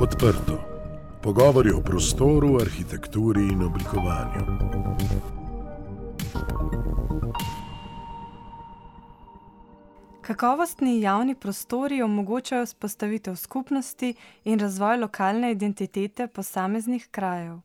Odprto. 0.00 0.58
Pogovori 1.22 1.70
o 1.70 1.80
prostoru, 1.80 2.56
arhitekturi 2.60 3.40
in 3.40 3.62
oblikovanju. 3.62 4.44
Kakovostni 10.20 11.00
javni 11.00 11.34
prostori 11.34 12.02
omogočajo 12.02 12.66
spostavitev 12.66 13.36
skupnosti 13.36 14.14
in 14.44 14.60
razvoj 14.60 14.96
lokalne 14.96 15.52
identitete 15.52 16.26
posameznih 16.26 17.08
krajev. 17.10 17.58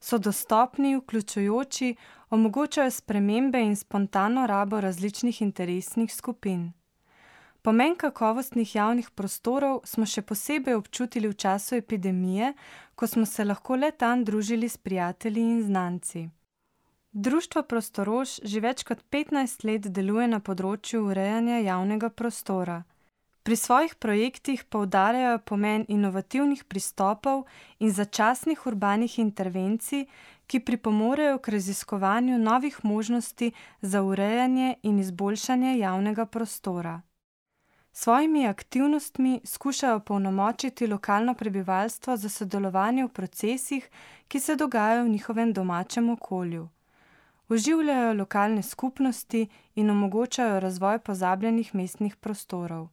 So 0.00 0.18
dostopni, 0.18 0.96
vključujoči, 0.96 1.96
omogočajo 2.30 2.90
spremembe 2.90 3.60
in 3.62 3.76
spontano 3.76 4.46
rabo 4.46 4.80
različnih 4.80 5.42
interesnih 5.42 6.14
skupin. 6.14 6.72
Pomen 7.66 7.96
kakovostnih 7.98 8.74
javnih 8.74 9.06
prostorov 9.10 9.80
smo 9.90 10.06
še 10.06 10.22
posebej 10.22 10.76
občutili 10.78 11.26
v 11.26 11.34
času 11.34 11.74
epidemije, 11.74 12.52
ko 12.94 13.06
smo 13.10 13.24
se 13.26 13.42
lahko 13.44 13.74
le 13.74 13.88
tam 13.90 14.20
družili 14.24 14.68
s 14.68 14.78
prijatelji 14.78 15.42
in 15.42 15.62
znanci. 15.66 16.20
Društvo 17.10 17.64
Prostorož 17.66 18.36
že 18.44 18.62
več 18.62 18.84
kot 18.86 19.02
petnajst 19.10 19.64
let 19.66 19.88
deluje 19.96 20.28
na 20.30 20.38
področju 20.38 21.00
urejanja 21.08 21.58
javnega 21.64 22.10
prostora. 22.20 22.76
Pri 23.42 23.58
svojih 23.58 23.96
projektih 23.98 24.62
poudarjajo 24.70 25.42
pomen 25.42 25.88
inovativnih 25.90 26.62
pristopov 26.70 27.48
in 27.82 27.90
začasnih 27.90 28.62
urbanih 28.70 29.18
intervencij, 29.18 30.06
ki 30.46 30.62
pripomorejo 30.62 31.42
k 31.42 31.56
raziskovanju 31.58 32.38
novih 32.38 32.78
možnosti 32.84 33.50
za 33.82 34.06
urejanje 34.06 34.76
in 34.86 35.02
izboljšanje 35.02 35.76
javnega 35.82 36.30
prostora. 36.30 37.00
S 37.96 38.00
svojimi 38.00 38.46
aktivnostmi 38.46 39.40
skušajo 39.44 39.96
opolnomočiti 39.96 40.86
lokalno 40.86 41.34
prebivalstvo 41.34 42.16
za 42.16 42.28
sodelovanje 42.28 43.04
v 43.04 43.08
procesih, 43.08 43.90
ki 44.28 44.40
se 44.40 44.56
dogajajo 44.56 45.04
v 45.04 45.08
njihovem 45.08 45.52
domačem 45.52 46.10
okolju. 46.10 46.68
Oživljajo 47.48 48.12
lokalne 48.14 48.62
skupnosti 48.62 49.48
in 49.74 49.90
omogočajo 49.90 50.60
razvoj 50.60 50.98
pozabljenih 50.98 51.74
mestnih 51.74 52.16
prostorov. 52.16 52.84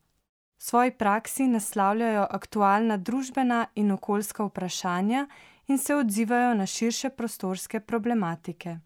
V 0.57 0.63
svoji 0.63 0.91
praksi 0.91 1.47
naslavljajo 1.47 2.27
aktualna 2.29 2.97
družbena 2.97 3.65
in 3.75 3.91
okoljska 3.91 4.43
vprašanja 4.43 5.27
in 5.67 5.77
se 5.77 5.95
odzivajo 5.95 6.53
na 6.53 6.65
širše 6.65 7.09
prostorske 7.09 7.79
problematike. 7.79 8.77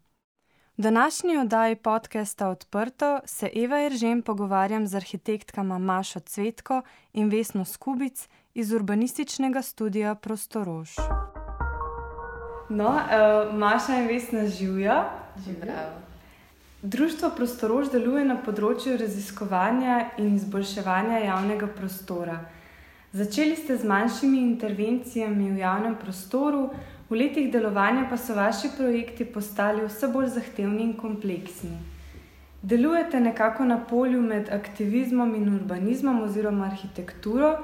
V 0.78 0.82
današnji 0.82 1.38
oddaji 1.38 1.76
podcasta 1.76 2.48
Odprto 2.48 3.20
se 3.24 3.50
Eva 3.56 3.86
Eržen 3.86 4.22
pogovarjam 4.22 4.86
z 4.86 4.94
arhitektkama 4.94 5.78
Mašo 5.78 6.20
Cvetko 6.20 6.82
in 7.12 7.30
Vesno 7.30 7.64
Skubic 7.64 8.28
iz 8.54 8.72
urbanističnega 8.72 9.62
studia 9.62 10.14
Prostorož. 10.14 10.90
No, 12.68 12.88
uh, 12.88 13.54
Maša 13.54 13.96
in 13.96 14.06
Vesna 14.06 14.46
živijo. 14.46 15.02
Društvo 16.82 17.30
Prostorož 17.36 17.90
deluje 17.90 18.24
na 18.24 18.36
področju 18.36 18.96
raziskovanja 18.96 20.10
in 20.18 20.36
izboljševanja 20.36 21.18
javnega 21.18 21.66
prostora. 21.66 22.38
Začeli 23.12 23.56
ste 23.56 23.76
z 23.76 23.84
manjšimi 23.84 24.38
intervencijami 24.38 25.50
v 25.50 25.58
javnem 25.58 25.96
prostoru, 25.96 26.70
V 27.08 27.16
letih 27.16 27.52
delovanja 27.52 28.04
pa 28.10 28.16
so 28.16 28.34
vaši 28.34 28.68
projekti 28.76 29.24
postali 29.24 29.86
vse 29.86 30.08
bolj 30.12 30.26
zahtevni 30.28 30.82
in 30.82 30.92
kompleksni. 30.96 31.78
Delujete 32.62 33.20
nekako 33.20 33.64
na 33.64 33.78
polju 33.90 34.20
med 34.22 34.50
aktivizmom 34.52 35.34
in 35.34 35.54
urbanizmom 35.54 36.22
oziroma 36.22 36.66
arhitekturo. 36.66 37.54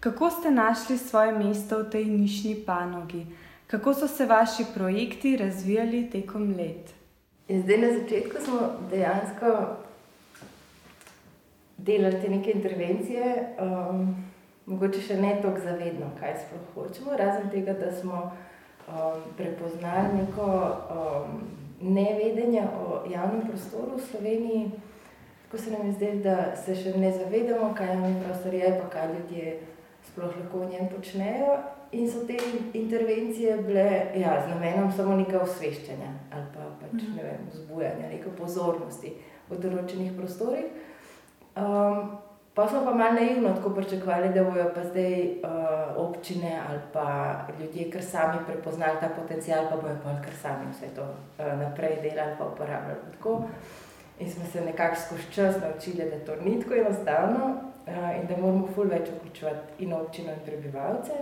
Kako 0.00 0.30
ste 0.30 0.50
našli 0.50 0.98
svoje 0.98 1.32
mesto 1.32 1.78
v 1.78 1.90
tej 1.90 2.04
nišni 2.04 2.54
panogi? 2.66 3.26
Kako 3.66 3.94
so 3.94 4.08
se 4.08 4.26
vaši 4.26 4.64
projekti 4.74 5.36
razvijali 5.36 6.10
tekom 6.10 6.54
let? 6.54 6.94
In 7.48 7.62
zdaj 7.62 7.78
na 7.78 7.88
začetku 7.98 8.42
smo 8.44 8.60
dejansko 8.90 9.76
delali 11.76 12.20
te 12.22 12.28
neke 12.28 12.52
intervencije, 12.52 13.56
um, 13.60 14.14
mogoče 14.66 15.00
še 15.00 15.16
ne 15.20 15.38
tako 15.42 15.60
zavedno, 15.64 16.10
kaj 16.20 16.38
sploh 16.44 16.68
hočemo, 16.74 17.16
razen 17.16 17.50
tega, 17.50 17.72
da 17.72 17.92
smo 17.92 18.30
um, 18.88 19.22
prepoznali 19.36 20.18
neko 20.18 20.76
um, 20.90 21.40
nevedenje 21.80 22.62
o 22.62 23.04
javnem 23.10 23.46
prostoru 23.48 23.96
v 23.96 24.02
Sloveniji. 24.02 24.70
Tako 25.44 25.62
se 25.62 25.70
nam 25.70 25.86
je 25.86 25.92
zdelo, 25.92 26.20
da 26.22 26.56
se 26.56 26.74
še 26.74 26.98
ne 26.98 27.12
zavedamo, 27.12 27.74
kaj 27.74 27.86
javni 27.86 28.22
prostor 28.24 28.54
je, 28.54 28.70
pa 28.82 28.88
kaj 28.90 29.08
ljudje 29.14 29.58
sploh 30.10 30.36
lahko 30.40 30.58
v 30.58 30.70
njem 30.70 30.88
počnejo. 30.96 31.58
In 31.92 32.10
so 32.10 32.24
te 32.26 32.36
intervencije 32.74 33.56
bile 33.62 34.10
ja, 34.18 34.42
z 34.44 34.50
namenom 34.50 34.90
samo 34.92 35.16
nekaj 35.16 35.38
osveščanja 35.38 36.08
ali 36.34 36.46
pa 36.54 36.66
pač, 36.80 37.04
ne 37.14 37.22
vem, 37.22 37.44
vzbujanja 37.52 38.10
neke 38.10 38.32
pozornosti 38.38 39.12
v 39.48 39.58
določenih 39.62 40.16
prostorih. 40.18 40.66
Um, 41.56 42.18
Pa 42.56 42.68
smo 42.68 42.84
pa 42.84 42.94
malo 42.94 43.12
naivno 43.12 43.52
tako 43.52 43.70
pričakovali, 43.70 44.28
da 44.28 44.44
bodo 44.44 44.70
pa 44.74 44.84
zdaj 44.84 45.22
uh, 45.22 45.28
občine 45.96 46.60
ali 46.68 46.78
pa 46.92 47.34
ljudje, 47.60 47.90
ki 47.90 48.02
sami 48.02 48.38
prepoznali 48.46 49.00
ta 49.00 49.08
potencial, 49.08 49.66
pa 49.70 49.76
bojo 49.76 49.96
pa 50.04 50.22
kar 50.24 50.34
sami 50.42 50.64
vse 50.72 50.86
to 50.94 51.02
uh, 51.02 51.58
naprej 51.60 51.98
delali 52.02 52.30
in 52.30 52.46
uporabljali. 52.52 53.00
Tako. 53.12 53.42
In 54.18 54.30
smo 54.30 54.44
se 54.52 54.60
nekako 54.60 54.96
skozi 54.96 55.22
čas 55.32 55.54
naučili, 55.60 56.10
da 56.10 56.24
to 56.24 56.42
ni 56.44 56.62
tako 56.62 56.74
enostavno 56.74 57.44
uh, 57.46 58.20
in 58.20 58.26
da 58.26 58.36
moramo 58.40 58.68
ful 58.74 58.88
več 58.88 59.08
vključevati 59.08 59.84
in 59.84 59.92
občino 59.92 60.32
in 60.32 60.40
prebivalce. 60.44 61.12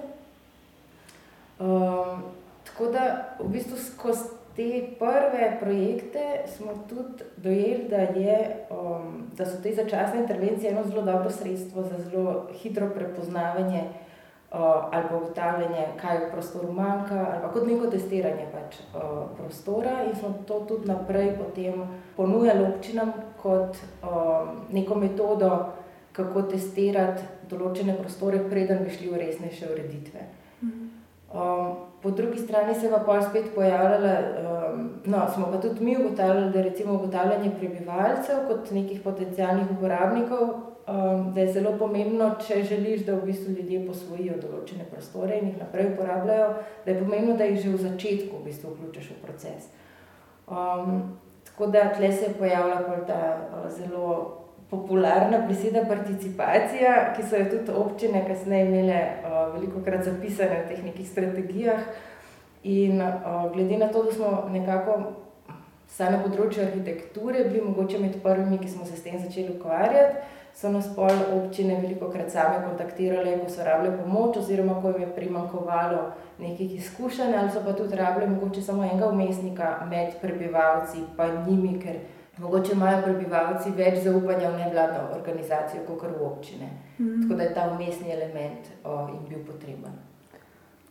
Um, 1.58 2.22
tako 2.64 2.86
da 2.86 3.34
v 3.40 3.48
bistvu 3.48 3.76
skozi 3.76 4.28
te 4.56 4.86
prve 4.98 5.56
projekte 5.60 6.42
smo 6.46 6.72
tudi 6.88 7.24
dojeli, 7.36 7.88
da, 7.90 7.96
je, 7.96 8.66
um, 8.70 9.30
da 9.36 9.46
so 9.46 9.62
te 9.62 9.74
začasne 9.74 10.20
intervencije 10.20 10.72
eno 10.72 10.84
zelo 10.84 11.02
dobro 11.02 11.30
sredstvo 11.30 11.82
za 11.82 11.98
zelo 11.98 12.46
hitro 12.52 12.90
prepoznavanje 12.94 13.82
uh, 13.82 14.58
ali 14.92 15.04
pa 15.10 15.16
ugotavljanje, 15.16 15.86
kaj 16.00 16.18
v 16.18 16.30
prostoru 16.32 16.72
manjka, 16.72 17.26
ali 17.32 17.42
pa 17.42 17.52
kot 17.52 17.66
neko 17.66 17.86
testiranje 17.86 18.46
pač, 18.52 18.76
uh, 18.94 19.00
prostora. 19.36 20.04
In 20.04 20.14
smo 20.16 20.34
to 20.46 20.60
tudi 20.60 20.88
naprej 20.88 21.36
potem 21.38 21.86
ponujali 22.16 22.64
občinam 22.64 23.12
kot 23.42 23.76
um, 24.02 24.48
neko 24.72 24.94
metodo, 24.94 25.50
kako 26.12 26.42
testirati 26.42 27.22
določene 27.50 27.96
prostore, 27.98 28.38
preden 28.50 28.84
bi 28.84 28.90
šli 28.90 29.10
v 29.10 29.18
resnejše 29.18 29.72
ureditve. 29.72 30.20
Mhm. 30.62 30.86
Um, 31.34 31.93
po 32.04 32.10
drugi 32.10 32.38
strani 32.38 32.74
se 32.74 32.90
pa 33.06 33.22
spet 33.22 33.44
pojavljala, 33.54 34.18
um, 34.74 34.90
no, 35.04 35.26
smo 35.34 35.46
pa 35.52 35.60
tudi 35.60 35.84
mi 35.84 35.96
ugotavljali, 35.96 36.52
da 36.52 36.62
recimo 36.62 36.94
ugotavljanje 36.94 37.50
prebivalcev 37.58 38.36
kot 38.48 38.70
nekih 38.70 39.00
potencijalnih 39.00 39.66
uporabnikov, 39.78 40.42
um, 40.42 41.32
da 41.34 41.40
je 41.40 41.52
zelo 41.52 41.72
pomembno, 41.78 42.30
če 42.46 42.62
želiš, 42.62 43.06
da 43.06 43.14
v 43.14 43.24
bistvu 43.30 43.54
ljudje 43.56 43.86
posvojijo 43.86 44.36
določene 44.42 44.84
prostore 44.92 45.38
in 45.38 45.48
jih 45.48 45.58
naprej 45.62 45.94
uporabljajo, 45.94 46.52
da 46.84 46.92
je 46.92 47.00
pomembno, 47.00 47.36
da 47.40 47.48
jih 47.48 47.60
že 47.62 47.72
v 47.72 47.82
začetku 47.88 48.36
v 48.36 48.44
bistvu 48.50 48.74
vključiš 48.74 49.10
v 49.14 49.20
proces. 49.24 49.72
Um, 50.44 51.16
tako 51.48 51.72
da 51.72 51.88
tle 51.96 52.12
se 52.12 52.28
je 52.28 52.34
pojavila 52.38 53.00
ta 53.08 53.20
uh, 53.48 53.70
zelo 53.72 54.43
popularna 54.74 55.38
beseda 55.48 55.84
participacija, 55.88 57.14
ki 57.16 57.22
so 57.22 57.38
jo 57.38 57.50
tudi 57.50 57.76
občine 57.78 58.24
kasneje 58.28 58.66
imele 58.66 59.00
uh, 59.00 59.54
veliko 59.54 59.82
krat 59.84 60.04
zapisane 60.04 60.62
v 60.62 60.68
teh 60.68 60.84
nekih 60.84 61.08
strategijah. 61.08 61.80
In 62.64 63.02
uh, 63.02 63.52
glede 63.52 63.78
na 63.78 63.88
to, 63.92 64.02
da 64.04 64.12
smo 64.12 64.48
nekako 64.52 64.98
vsaj 65.88 66.10
na 66.10 66.22
področju 66.24 66.64
arhitekture 66.64 67.44
bili 67.48 67.60
mogoče 67.62 68.00
med 68.02 68.16
prvimi, 68.22 68.58
ki 68.58 68.70
smo 68.72 68.86
se 68.88 68.96
s 68.96 69.04
tem 69.04 69.18
začeli 69.20 69.58
ukvarjati, 69.58 70.24
so 70.54 70.70
nas 70.70 70.86
pol 70.94 71.10
občine 71.34 71.80
veliko 71.82 72.08
krat 72.10 72.30
same 72.32 72.62
kontaktirale, 72.64 73.36
ko 73.42 73.50
so 73.50 73.66
rabile 73.66 73.96
pomoč 73.98 74.38
oziroma 74.42 74.80
ko 74.82 74.94
jim 74.94 75.04
je 75.04 75.14
primankovalo 75.16 76.02
nekih 76.38 76.76
izkušenj 76.78 77.34
ali 77.38 77.50
so 77.50 77.62
pa 77.64 77.74
tudi 77.78 77.96
rabile 77.98 78.30
mogoče 78.30 78.62
samo 78.62 78.84
enega 78.84 79.08
umestnika 79.08 79.70
med 79.90 80.14
prebivalci 80.22 81.04
pa 81.16 81.26
njimi, 81.46 81.78
ker 81.82 81.98
Mogoče 82.38 82.72
imajo 82.72 83.02
prebivalci 83.02 83.70
več 83.76 84.00
zaupanja 84.04 84.50
v 84.50 84.58
nevladno 84.58 85.04
organizacijo, 85.14 85.84
kot 85.86 86.02
v 86.02 86.24
občine. 86.26 86.70
Mm. 86.98 87.22
Tako 87.22 87.34
da 87.38 87.42
je 87.42 87.54
ta 87.54 87.68
umestni 87.70 88.10
element 88.12 88.72
o, 88.84 88.96
in 89.12 89.22
bil 89.28 89.44
potreben. 89.46 89.94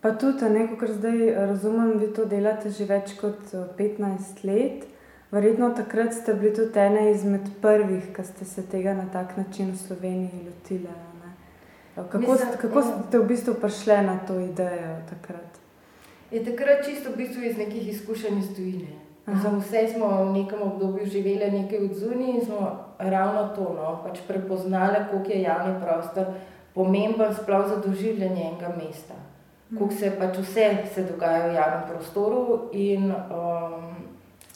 Pa 0.02 0.12
tudi, 0.20 0.50
neko, 0.50 0.78
kar 0.80 0.92
zdaj 0.92 1.20
razumem, 1.52 1.98
vi 2.00 2.14
to 2.16 2.26
delate 2.26 2.72
že 2.72 2.88
več 2.88 3.16
kot 3.20 3.54
15 3.78 4.44
let. 4.44 4.88
Verjetno 5.32 5.72
takrat 5.76 6.14
ste 6.14 6.34
bili 6.38 6.54
tudi 6.54 6.80
ena 6.80 7.08
izmed 7.10 7.48
prvih, 7.62 8.12
ki 8.16 8.24
ste 8.24 8.46
se 8.46 8.64
tega 8.70 8.94
na 8.94 9.08
tak 9.14 9.38
način 9.38 9.72
v 9.72 9.78
Sloveniji 9.78 10.44
lotili. 10.46 10.92
Kako, 11.96 12.18
Mislim, 12.18 12.50
kako 12.62 12.80
ja. 12.80 12.86
ste 13.08 13.20
v 13.20 13.28
bistvu 13.28 13.54
prišli 13.54 13.98
na 14.06 14.20
to 14.28 14.40
idejo 14.40 14.98
takrat? 15.10 15.60
Je 16.32 16.44
takrat 16.46 16.86
čisto 16.86 17.12
v 17.12 17.18
bistvu 17.18 17.44
iz 17.44 17.58
nekih 17.58 17.90
izkušenj 17.90 18.40
iz 18.40 18.56
tujine. 18.56 18.94
Za 19.28 19.50
vse 19.50 19.88
smo 19.88 20.08
v 20.24 20.34
nekem 20.34 20.62
obdobju 20.62 21.06
živeli 21.06 21.52
nekaj 21.52 21.86
od 21.86 21.94
zunaj 21.96 22.30
in 22.30 22.42
smo 22.46 22.72
ravno 23.00 23.48
to 23.56 23.74
no, 23.76 24.02
pač 24.04 24.20
prepoznali, 24.28 25.06
koliko 25.12 25.32
je 25.32 25.42
javni 25.42 25.80
prostor 25.82 26.26
pomemben 26.74 27.34
sploh 27.34 27.68
za 27.68 27.78
doživljanje 27.78 28.42
enega 28.42 28.76
mesta. 28.78 29.14
kako 29.74 29.92
se 29.92 30.12
pač 30.20 30.38
vse 30.38 30.78
se 30.94 31.04
dogaja 31.04 31.48
v 31.48 31.54
javnem 31.54 31.88
prostoru 31.90 32.70
in 32.72 33.12
um, 33.12 33.96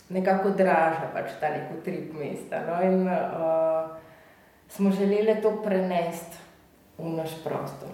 nekako 0.09 0.49
draža 0.49 1.09
pač 1.13 1.31
ta 1.39 1.49
neko 1.49 1.81
trip 1.85 2.13
mesta. 2.13 2.61
No? 2.67 2.81
In 2.83 3.07
uh, 3.07 3.87
smo 4.67 4.91
želeli 4.91 5.41
to 5.41 5.51
prenesti 5.63 6.37
v 6.97 7.15
naš 7.15 7.43
prostor. 7.43 7.89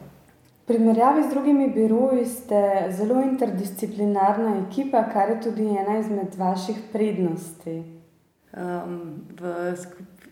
Primerjavi 0.74 1.24
z 1.24 1.30
drugimi 1.30 1.70
biroji 1.70 2.26
ste 2.26 2.88
zelo 2.90 3.22
interdisciplinarna 3.22 4.56
ekipa, 4.68 5.04
kar 5.14 5.30
je 5.30 5.42
tudi 5.42 5.68
ena 5.68 6.00
izmed 6.00 6.36
vaših 6.38 6.78
prednosti. 6.94 7.84
Um, 8.58 9.22
v, 9.42 9.76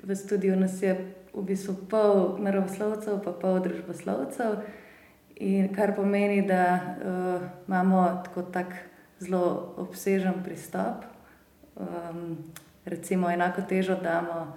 v 0.04 0.16
studiu 0.16 0.56
nas 0.56 0.82
je 0.82 0.96
v 1.34 1.44
bistvu 1.46 1.76
pol 1.90 2.42
naravoslovcev, 2.42 3.22
pa 3.22 3.36
pol 3.38 3.62
družboslovcev, 3.62 4.58
kar 5.78 5.94
pomeni, 5.96 6.42
da 6.42 6.66
uh, 6.74 7.48
imamo 7.68 8.02
tako 8.26 8.42
tak 8.42 8.74
zelo 9.20 9.76
obsežen 9.78 10.42
pristop. 10.44 11.06
Um, 11.78 12.38
recimo, 12.86 13.30
enako 13.30 13.62
težo 13.70 14.02
damo 14.02 14.56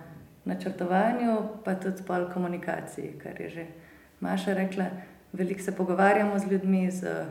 načrtovanju, 0.49 1.61
pa 1.65 1.77
tudi 1.77 2.09
pol 2.09 2.31
komunikaciji, 2.33 3.19
kar 3.21 3.41
je 3.41 3.51
že 3.51 3.67
Maša 4.25 4.55
rekla 4.55 4.85
veliko 5.35 5.63
se 5.63 5.75
pogovarjamo 5.77 6.39
z 6.39 6.51
ljudmi, 6.53 6.91
z 6.91 7.27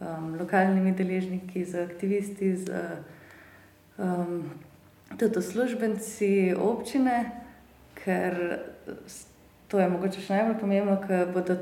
um, 0.00 0.36
lokalnimi 0.40 0.92
deležniki, 0.92 1.64
z 1.64 1.84
aktivisti, 1.84 2.56
z 2.56 2.80
um, 3.98 4.44
tudi 5.18 5.42
službenci 5.42 6.54
občine, 6.58 7.30
ker 8.04 8.60
to 9.68 9.80
je 9.80 9.88
mogoče 9.88 10.20
še 10.20 10.36
najbolj 10.36 10.60
pomembno, 10.60 10.98
ker 11.02 11.32
bodo 11.34 11.56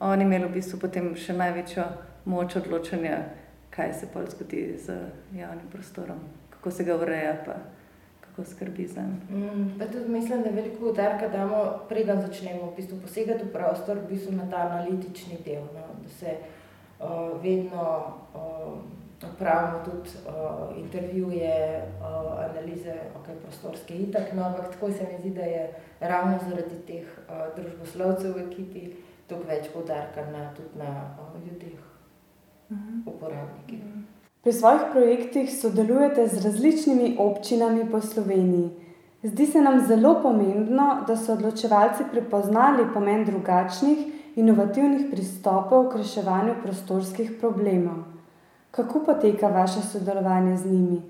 oni 0.00 0.26
imeli 0.26 0.48
v 0.48 0.56
bistvu 0.58 0.80
potem 0.82 1.14
še 1.16 1.36
največjo 1.36 1.86
moč 2.28 2.56
odločanja, 2.58 3.22
kaj 3.70 3.94
se 3.94 4.08
pa 4.12 4.24
zgodi 4.26 4.74
z 4.82 4.98
javnim 5.36 5.70
prostorom, 5.72 6.20
kako 6.50 6.70
se 6.70 6.84
ga 6.84 6.96
ureja. 6.96 7.36
Pa 7.46 7.56
kako 8.36 8.50
skrbi 8.50 8.86
za 8.86 9.00
njim. 9.02 9.40
Mm, 9.40 10.12
mislim, 10.12 10.42
da 10.42 10.50
veliko 10.50 10.90
udarka, 10.90 11.28
da 11.28 11.38
damo, 11.38 11.80
preden 11.88 12.20
začnemo 12.20 12.70
v 12.70 12.76
bistvu 12.76 12.98
posegati 13.00 13.44
v 13.44 13.52
prostor, 13.52 13.98
v 13.98 14.08
bistvu 14.08 14.32
na 14.36 14.50
ta 14.50 14.56
analitični 14.56 15.38
del. 15.44 15.62
No? 15.62 15.86
Da 16.02 16.08
se 16.08 16.36
uh, 17.00 17.42
vedno 17.42 18.14
uh, 18.34 19.30
opravimo 19.32 19.84
tudi 19.84 20.10
uh, 20.26 20.78
intervjuje, 20.78 21.82
uh, 22.00 22.50
analize, 22.50 22.94
ok, 23.16 23.26
prostorske 23.42 23.94
itak. 23.94 24.32
No, 24.32 24.44
ampak 24.44 24.70
tako 24.70 24.92
se 24.92 25.08
mi 25.12 25.18
zdi, 25.18 25.30
da 25.30 25.42
je 25.42 25.72
ravno 26.00 26.38
zaradi 26.48 26.82
teh 26.86 27.06
uh, 27.28 27.56
družboslovcev 27.56 28.36
v 28.36 28.46
ekipi 28.50 28.90
toliko 29.26 29.48
več 29.48 29.72
poudarka 29.72 30.26
na, 30.30 30.50
tudi 30.56 30.78
na 30.78 31.16
uh, 31.16 31.40
ljudeh, 31.46 31.80
uh 32.70 32.76
mhm. 32.76 33.00
-huh. 33.00 33.14
uporabnikih. 33.14 33.80
Uh 33.80 33.86
mhm. 33.86 33.98
-huh. 33.98 34.15
Pri 34.46 34.52
svojih 34.52 34.82
projektih 34.92 35.48
sodelujete 35.50 36.28
z 36.28 36.44
različnimi 36.44 37.16
občinami 37.18 37.88
po 37.90 38.00
Sloveniji. 38.00 38.70
Zdi 39.22 39.46
se 39.46 39.60
nam 39.60 39.80
zelo 39.86 40.20
pomembno, 40.22 41.02
da 41.06 41.16
so 41.16 41.32
odločevalci 41.32 42.06
prepoznali 42.12 42.86
pomen 42.94 43.24
drugačnih, 43.24 43.98
inovativnih 44.38 45.10
pristopov 45.10 45.88
k 45.90 45.98
reševanju 46.04 46.54
prostorskih 46.62 47.34
problemov. 47.40 48.04
Kako 48.70 49.02
poteka 49.10 49.48
vaše 49.48 49.82
sodelovanje 49.82 50.56
z 50.56 50.70
njimi? 50.70 51.02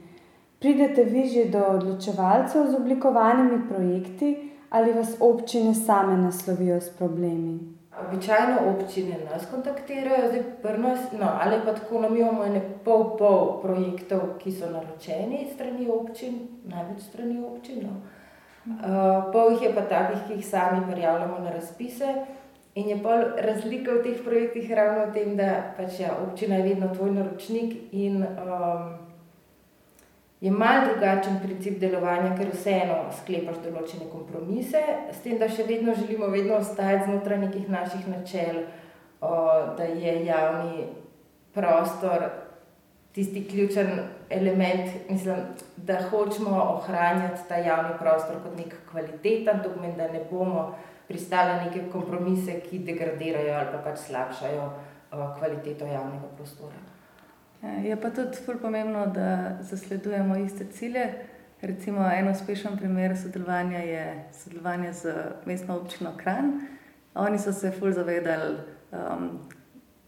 Pridete 0.58 1.04
vi 1.04 1.28
že 1.28 1.44
do 1.52 1.60
odločevalcev 1.76 2.70
z 2.70 2.74
oblikovanimi 2.74 3.68
projekti 3.68 4.50
ali 4.70 4.92
vas 4.92 5.16
občine 5.20 5.74
same 5.74 6.16
naslovijo 6.16 6.80
s 6.80 6.88
problemi? 6.88 7.75
Običajno 7.96 8.56
občine 8.70 9.18
nas 9.24 9.46
kontaktirajo, 9.50 10.28
zdaj 10.28 10.42
prnas, 10.62 11.12
no, 11.12 11.30
ali 11.40 11.56
pa 11.64 11.72
tako 11.72 12.00
nam 12.00 12.16
imamo 12.16 12.44
ene 12.44 12.60
pol 12.84 13.16
pol 13.16 13.60
projektov, 13.62 14.20
ki 14.38 14.52
so 14.52 14.68
naročeni 14.70 15.46
strani 15.54 15.88
občin, 15.88 16.36
največ 16.64 17.00
strani 17.08 17.40
občin. 17.40 17.86
No. 17.88 17.94
Uh, 18.66 19.32
pol 19.32 19.54
jih 19.54 19.62
je 19.62 19.74
pa 19.74 19.86
takih, 19.88 20.26
ki 20.26 20.34
jih 20.40 20.46
sami 20.46 20.82
prijavljamo 20.92 21.38
na 21.38 21.50
razpise. 21.50 22.14
In 22.74 22.88
je 22.88 22.98
pol 23.02 23.22
razlika 23.40 23.94
v 23.96 24.02
teh 24.04 24.20
projektih 24.24 24.72
ravno 24.76 25.06
v 25.06 25.12
tem, 25.14 25.36
da 25.36 25.72
pač 25.76 26.00
ja, 26.00 26.12
občina 26.20 26.60
je 26.60 26.68
vedno 26.68 26.92
tvoj 26.92 27.14
naročnik 27.16 27.76
in 27.92 28.20
um, 28.20 29.05
je 30.40 30.50
malo 30.50 30.86
drugačen 30.92 31.38
princip 31.42 31.78
delovanja, 31.80 32.34
ker 32.36 32.50
vseeno 32.52 32.98
sklepaš 33.20 33.62
določene 33.64 34.08
kompromise, 34.12 34.82
s 35.12 35.22
tem, 35.24 35.38
da 35.40 35.48
še 35.48 35.64
vedno 35.68 35.94
želimo 35.96 36.28
vedno 36.32 36.58
ostati 36.60 37.06
znotraj 37.06 37.40
nekih 37.46 37.70
naših 37.72 38.08
načel, 38.12 38.66
o, 39.20 39.30
da 39.78 39.86
je 39.88 40.18
javni 40.26 40.88
prostor 41.56 42.26
tisti 43.16 43.46
ključen 43.48 43.94
element, 44.30 44.90
mislim, 45.08 45.46
da 45.76 46.02
hočemo 46.10 46.58
ohranjati 46.74 47.46
ta 47.48 47.56
javni 47.56 47.94
prostor 47.98 48.42
kot 48.44 48.58
nek 48.58 48.74
kvaliteten 48.90 49.62
dokument, 49.64 49.96
da 49.96 50.10
ne 50.12 50.20
bomo 50.30 50.74
pristali 51.08 51.54
na 51.54 51.64
neke 51.64 51.86
kompromise, 51.92 52.58
ki 52.60 52.82
degradirajo 52.84 53.54
ali 53.56 53.72
pa 53.72 53.80
pač 53.88 54.04
slabšajo 54.10 54.68
o, 54.68 55.30
kvaliteto 55.38 55.88
javnega 55.88 56.28
prostora. 56.36 56.95
Je 57.84 57.96
pa 58.00 58.10
tudi 58.10 58.36
zelo 58.36 58.58
pomembno, 58.62 59.06
da 59.06 59.58
zasledujemo 59.62 60.36
iste 60.36 60.64
cilje. 60.72 61.12
Recimo, 61.62 62.10
en 62.10 62.28
uspešen 62.28 62.76
primer 62.76 63.16
sodelovanja 63.18 63.78
je 63.78 64.24
sodelovanje 64.32 64.92
z 64.92 65.14
mestno 65.46 65.76
občino 65.76 66.12
Kran. 66.16 66.60
Oni 67.14 67.38
so 67.38 67.52
se 67.52 67.70
fulj 67.70 67.92
zavedali, 67.92 68.56
um, 68.92 69.30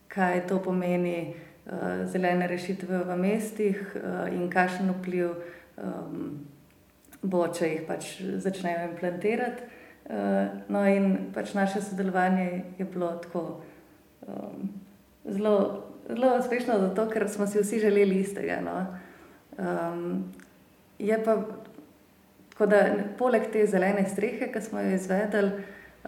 kaj 0.09 0.47
to 0.47 0.63
pomeni 0.63 1.35
uh, 1.67 1.73
zelene 2.07 2.47
rešitve 2.47 2.99
v 3.05 3.17
mestih 3.17 3.97
uh, 3.97 4.33
in 4.33 4.51
kakšen 4.51 4.93
vpliv 5.01 5.31
um, 5.77 6.47
bo, 7.23 7.47
če 7.49 7.69
jih 7.69 7.83
pač 7.89 8.13
začnejo 8.37 8.91
implantirati. 8.91 9.63
Uh, 10.09 10.63
no, 10.69 10.85
in 10.85 11.33
pač 11.35 11.55
naše 11.55 11.81
sodelovanje 11.81 12.65
je 12.79 12.85
bilo 12.85 13.15
tako 13.25 13.63
um, 14.27 14.69
zelo 15.25 15.88
zelo 16.09 16.37
uspešno, 16.39 16.79
zato 16.81 17.09
ker 17.11 17.29
smo 17.29 17.47
si 17.47 17.61
vsi 17.63 17.79
želeli 17.79 18.21
istega. 18.21 18.61
No. 18.65 18.87
Um, 19.59 20.25
je 20.99 21.25
pa 21.25 21.37
da 22.67 22.87
poleg 23.19 23.51
te 23.53 23.67
zelene 23.67 24.05
strehe, 24.09 24.51
ki 24.53 24.61
smo 24.61 24.81
jo 24.81 24.95
izvedeli, 24.95 25.51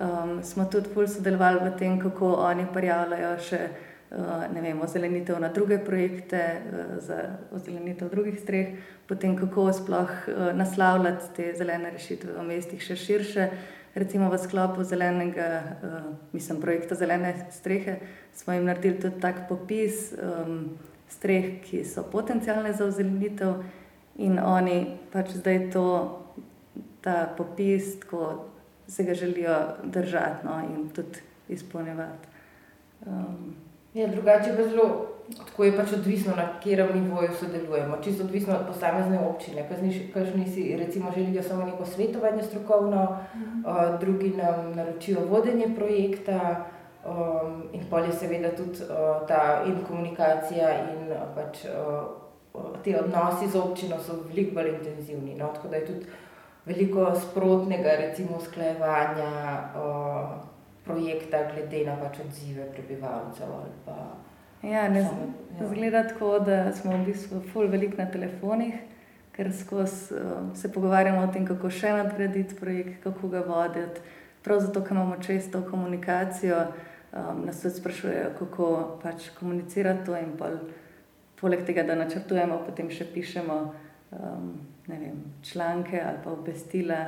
um, 0.01 0.41
smo 0.43 0.65
tudi 0.65 0.91
bolj 0.95 1.13
sodelovali 1.15 1.63
v 1.63 1.77
tem, 1.79 2.01
kako 2.01 2.35
oni 2.49 2.67
prijavljajo 2.73 3.39
še. 3.51 3.63
Uh, 4.11 4.43
vem, 4.51 4.81
ozelenitev 4.83 5.37
na 5.39 5.53
druge 5.55 5.77
projekte, 5.79 6.41
uh, 6.59 6.97
za 6.99 7.19
ozelenitev 7.55 8.09
drugih 8.11 8.41
streh, 8.41 8.73
potem 9.07 9.37
kako 9.39 9.69
sploh 9.73 10.11
uh, 10.11 10.49
naslavljati 10.55 11.29
te 11.37 11.53
zelene 11.55 11.93
rešitve 11.95 12.35
v 12.35 12.47
mestih 12.49 12.83
še 12.83 12.97
širše. 12.99 13.47
Recimo 13.95 14.31
v 14.31 14.39
sklopu 14.39 14.85
zelenega, 14.85 15.63
mislim, 16.33 16.61
projekta 16.61 16.95
Zelene 16.95 17.35
strehe, 17.51 17.99
smo 18.33 18.55
jim 18.55 18.65
naredili 18.65 19.01
tudi 19.03 19.21
tak 19.21 19.49
popis 19.49 20.13
um, 20.15 20.79
streh, 21.11 21.59
ki 21.65 21.83
so 21.85 22.05
potencijalne 22.07 22.71
za 22.73 22.87
ozelenitev, 22.87 23.65
in 24.21 24.39
oni 24.39 24.99
pač 25.13 25.35
zdaj 25.41 25.71
to, 25.75 25.87
ta 27.01 27.25
popis, 27.37 27.97
ko 28.11 28.47
se 28.87 29.05
ga 29.05 29.15
želijo 29.15 29.57
držati 29.85 30.47
no, 30.47 30.61
in 30.61 30.89
tudi 30.95 31.19
izpolnjevati. 31.49 32.29
Um, 33.07 33.55
ja, 33.95 34.07
drugače 34.07 34.57
pa 34.57 34.69
zelo. 34.69 35.07
Tako 35.31 35.65
je 35.65 35.77
pač 35.77 35.93
odvisno, 35.93 36.33
na 36.37 36.47
katerem 36.53 36.89
nivoju 37.03 37.29
sodelujemo. 37.41 37.97
Čisto 38.05 38.25
odvisno 38.25 38.55
od 38.55 38.67
posamezne 38.67 39.21
občine. 39.29 39.69
Kažni 40.15 40.47
si 40.47 40.77
recimo 40.77 41.13
želijo 41.17 41.43
samo 41.43 41.65
neko 41.65 41.87
svetovanje 41.87 42.43
strokovno, 42.43 43.19
-huh. 43.35 43.95
uh, 43.95 44.01
drugi 44.01 44.31
nam 44.31 44.73
naročijo 44.77 45.27
vodenje 45.31 45.75
projekta, 45.77 46.67
Um, 47.01 47.71
in 47.73 47.87
pol 47.89 48.05
je 48.05 48.13
seveda 48.13 48.51
tudi 48.53 48.85
uh, 48.85 49.25
ta 49.25 49.63
in 49.65 49.79
komunikacija 49.89 50.69
in 50.93 51.07
uh, 51.09 51.23
pač, 51.33 51.63
uh, 51.65 52.75
te 52.85 52.93
odnosi 52.93 53.49
z 53.49 53.57
občino 53.57 53.97
so 54.05 54.19
veliko 54.29 54.59
bolj 54.59 54.75
intenzivni. 54.75 55.35
No? 55.39 55.49
Tako 55.55 55.69
da 55.69 55.81
je 55.81 55.87
tudi 55.87 56.07
veliko 56.69 57.07
sprotnega, 57.17 57.95
recimo, 58.03 58.37
usklajevanja 58.37 59.31
uh, 59.81 60.35
projekta, 60.85 61.45
glede 61.53 61.85
na 61.87 61.97
pač 62.01 62.21
odzive 62.25 62.67
prebivalcev. 62.75 63.53
Ja, 64.63 64.89
ne 64.89 65.01
ja. 65.01 65.11
zgleda 65.69 66.05
tako, 66.09 66.39
da 66.45 66.73
smo 66.73 66.97
v 66.97 67.05
bistvu 67.11 67.41
ful 67.53 67.69
veliko 67.73 68.01
na 68.03 68.11
telefonih. 68.11 68.75
Ker 69.37 69.53
skozi 69.57 70.15
uh, 70.15 70.51
se 70.59 70.69
pogovarjamo 70.73 71.23
o 71.23 71.33
tem, 71.33 71.47
kako 71.47 71.71
še 71.71 71.93
nadgraditi 71.97 72.57
projekt, 72.59 73.03
kako 73.05 73.29
ga 73.33 73.45
voditi. 73.47 74.03
Prav 74.45 74.61
zato, 74.61 74.83
ker 74.85 74.97
imamo 74.97 75.17
često 75.23 75.63
komunikacijo, 75.71 76.59
uh, 76.67 76.89
um, 77.13 77.47
nas 77.47 77.63
tudi 77.63 77.75
sprašujejo, 77.75 78.31
kako 78.39 78.99
pač 79.03 79.29
komunicirati 79.39 80.05
to. 80.07 80.17
Pol, 80.39 80.59
poleg 81.41 81.65
tega, 81.67 81.83
da 81.83 81.97
načrtujemo, 81.99 82.61
potem 82.67 82.91
še 82.93 83.07
pišemo 83.15 83.57
um, 84.11 84.53
vem, 84.87 85.25
članke 85.43 86.03
ali 86.05 86.23
pa 86.25 86.33
obvestila. 86.33 87.01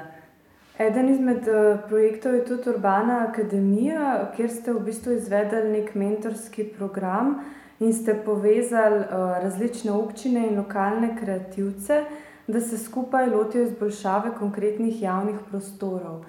Eden 0.79 1.09
izmed 1.09 1.49
uh, 1.49 1.81
projektov 1.88 2.35
je 2.35 2.45
tudi 2.45 2.71
Urbana 2.71 3.26
akademija, 3.29 4.33
kjer 4.37 4.50
ste 4.50 4.73
v 4.73 4.81
bistvu 4.87 5.12
izvedli 5.12 5.69
nek 5.69 5.95
mentorski 5.95 6.64
program 6.64 7.43
in 7.81 7.93
ste 7.93 8.14
povezali 8.25 8.99
uh, 9.05 9.37
različne 9.43 9.93
občine 9.93 10.47
in 10.49 10.57
lokalne 10.59 11.17
kreativce, 11.21 12.05
da 12.47 12.61
se 12.61 12.79
skupaj 12.79 13.26
lotijo 13.31 13.62
izboljšave 13.62 14.35
konkretnih 14.38 15.02
javnih 15.02 15.37
prostorov. 15.50 16.25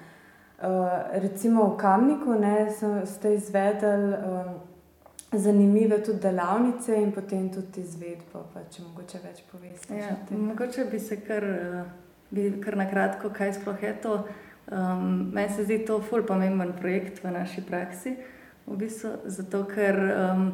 Uh, 0.63 0.67
recimo 1.13 1.69
v 1.69 1.77
Kamniku 1.77 2.35
ne, 2.39 2.67
ste 3.05 3.33
izvedli 3.33 4.13
uh, 4.13 4.51
zanimive 5.31 6.03
tudi 6.03 6.19
delavnice 6.19 6.95
in 6.95 7.11
potem 7.11 7.49
tudi 7.53 7.81
izvedbo. 7.81 8.45
Pa, 8.53 8.63
če 8.69 8.83
mogoče 8.83 9.19
več 9.23 9.41
poveste. 9.51 9.97
Ja, 9.97 10.15
mogoče 10.29 10.85
bi 10.91 10.99
se 10.99 11.19
kar, 11.21 11.45
bi 12.33 12.61
kar 12.61 12.77
na 12.77 12.89
kratko, 12.89 13.29
kaj 13.29 13.53
sploh 13.59 13.83
je 13.83 13.93
to. 14.01 14.23
Um, 14.71 15.29
meni 15.33 15.53
se 15.53 15.63
zdi 15.63 15.83
to 15.85 15.99
ful 16.01 16.23
pomemben 16.25 16.73
projekt 16.79 17.23
v 17.23 17.31
naši 17.31 17.61
praksi. 17.61 18.15
V 18.65 18.77
bistvu, 18.79 19.11
zato, 19.25 19.65
ker 19.67 19.99
um, 19.99 20.47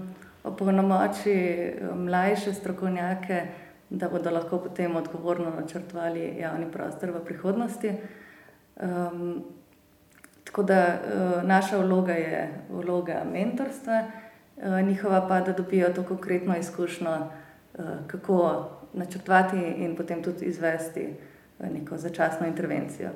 opolnomoči 0.43 1.35
um, 1.37 2.05
mlajše 2.07 2.53
strokovnjake, 2.53 3.43
da 3.89 4.09
bodo 4.09 4.33
lahko 4.33 4.59
potem 4.65 4.95
odgovorno 4.95 5.53
načrtovali 5.55 6.33
javni 6.41 6.67
prostor 6.71 7.13
v 7.15 7.23
prihodnosti. 7.25 7.93
Um, 8.81 9.43
tako 10.43 10.63
da 10.63 10.81
uh, 10.83 11.43
naša 11.43 11.77
vloga 11.77 12.13
je 12.13 12.43
vloga 12.69 13.23
mentorstva, 13.31 14.03
uh, 14.03 14.81
njihova 14.81 15.27
pa, 15.27 15.41
da 15.41 15.53
dobijo 15.53 15.93
to 15.93 16.03
konkretno 16.03 16.57
izkušnjo, 16.57 17.17
uh, 17.19 17.85
kako 18.07 18.69
načrtovati 18.93 19.57
in 19.85 19.95
potem 19.95 20.23
tudi 20.23 20.45
izvesti 20.45 21.07
uh, 21.07 21.38
neko 21.59 21.97
začasno 21.97 22.47
intervencijo. 22.47 23.09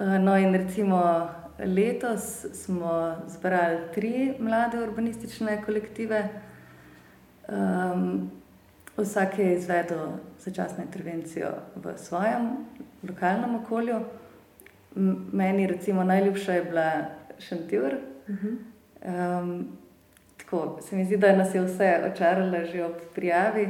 Uh, 0.00 0.18
no, 0.20 0.36
in 0.38 0.54
recimo 0.54 1.28
letos 1.58 2.46
smo 2.52 3.16
zbrali 3.28 3.78
tri 3.94 4.34
mlade 4.38 4.82
urbanistične 4.82 5.62
kolektive. 5.66 6.28
Um, 7.48 8.30
vsak 8.96 9.38
je 9.38 9.54
izvedel 9.54 10.06
začasno 10.38 10.84
intervencijo 10.84 11.50
v 11.76 11.98
svojem 11.98 12.50
lokalnem 13.08 13.54
okolju. 13.54 14.00
Meni, 15.32 15.66
recimo, 15.66 16.04
najljubša 16.04 16.52
je 16.52 16.64
bila 16.64 16.92
Šantjur. 17.38 17.94
Um, 19.04 19.68
tako 20.36 20.78
se 20.88 20.96
mi 20.96 21.04
zdi, 21.04 21.16
da 21.16 21.36
nas 21.36 21.54
je 21.54 21.62
vse 21.62 22.00
očaralo 22.12 22.64
že 22.72 22.84
ob 22.84 22.92
prijavi, 23.14 23.68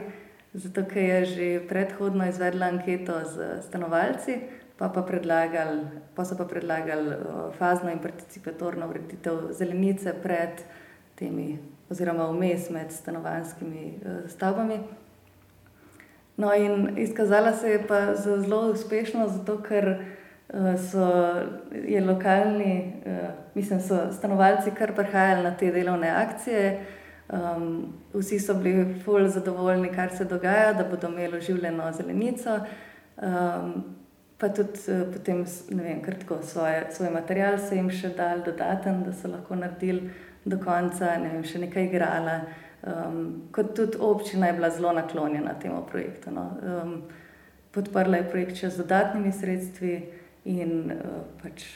zato 0.52 0.84
ker 0.84 1.02
je 1.02 1.24
že 1.24 1.68
predhodno 1.68 2.28
izvedla 2.28 2.66
anketo 2.66 3.20
z 3.24 3.62
stanovalci, 3.62 4.40
pa, 4.76 4.88
pa, 4.88 5.02
predlagali, 5.02 5.84
pa 6.14 6.24
so 6.24 6.36
pa 6.36 6.44
predlagali 6.44 7.14
fazno 7.58 7.90
in 7.90 7.98
participatorno 7.98 8.88
ureditev 8.88 9.52
zelenice 9.52 10.14
pred 10.22 10.64
temi 11.14 11.58
oziroma 11.90 12.30
vmes 12.30 12.70
med 12.70 12.92
stanovanskimi 12.92 14.00
uh, 14.00 14.30
stavbami. 14.30 14.78
No, 16.36 16.54
in 16.54 16.98
izkazala 16.98 17.52
se 17.52 17.70
je 17.70 17.86
pa 17.86 18.14
zelo 18.14 18.70
uspešno, 18.70 19.28
zato 19.28 19.58
ker 19.62 19.98
uh, 20.48 20.80
so 20.90 21.04
lokalni, 22.06 23.02
uh, 23.06 23.28
mislim, 23.54 23.80
so 23.80 24.12
stanovalci 24.12 24.70
kar 24.70 24.94
prihajali 24.94 25.42
na 25.42 25.56
te 25.56 25.72
delovne 25.72 26.08
akcije. 26.10 26.86
Um, 27.30 27.92
vsi 28.14 28.40
so 28.40 28.54
bili 28.54 28.94
fully 29.04 29.28
zadovoljni, 29.28 29.92
kar 29.94 30.10
se 30.16 30.24
dogaja, 30.24 30.72
da 30.72 30.84
bodo 30.84 31.08
imeli 31.08 31.36
oživljeno 31.36 31.92
zelenico. 31.92 32.60
Um, 33.16 33.84
pa 34.38 34.48
tudi 34.48 34.80
uh, 34.88 35.12
potem, 35.12 35.44
ne 35.70 35.82
vem, 35.82 36.02
kratko, 36.02 36.42
svoje, 36.42 36.86
svoj 36.90 37.10
material 37.10 37.58
so 37.58 37.74
jim 37.74 37.90
še 37.90 38.10
dali 38.16 38.42
dodaten, 38.46 39.04
da 39.06 39.12
so 39.12 39.30
lahko 39.30 39.54
naredili 39.54 40.10
do 40.44 40.58
konca, 40.58 41.14
ne 41.22 41.30
vem, 41.36 41.44
še 41.46 41.62
nekaj 41.66 41.86
igrala. 41.86 42.40
Um, 42.82 43.24
kot 43.52 43.76
tudi 43.76 44.00
občina 44.00 44.48
je 44.48 44.58
bila 44.58 44.70
zelo 44.70 44.92
naklonjena 44.96 45.54
temu 45.62 45.84
projektu. 45.86 46.34
No. 46.34 46.50
Um, 46.62 46.94
podprla 47.70 48.24
je 48.24 48.30
projekt 48.30 48.58
še 48.58 48.72
z 48.74 48.82
dodatnimi 48.82 49.30
sredstvi 49.32 49.98
in 50.50 50.96
uh, 50.96 51.20
pač 51.42 51.68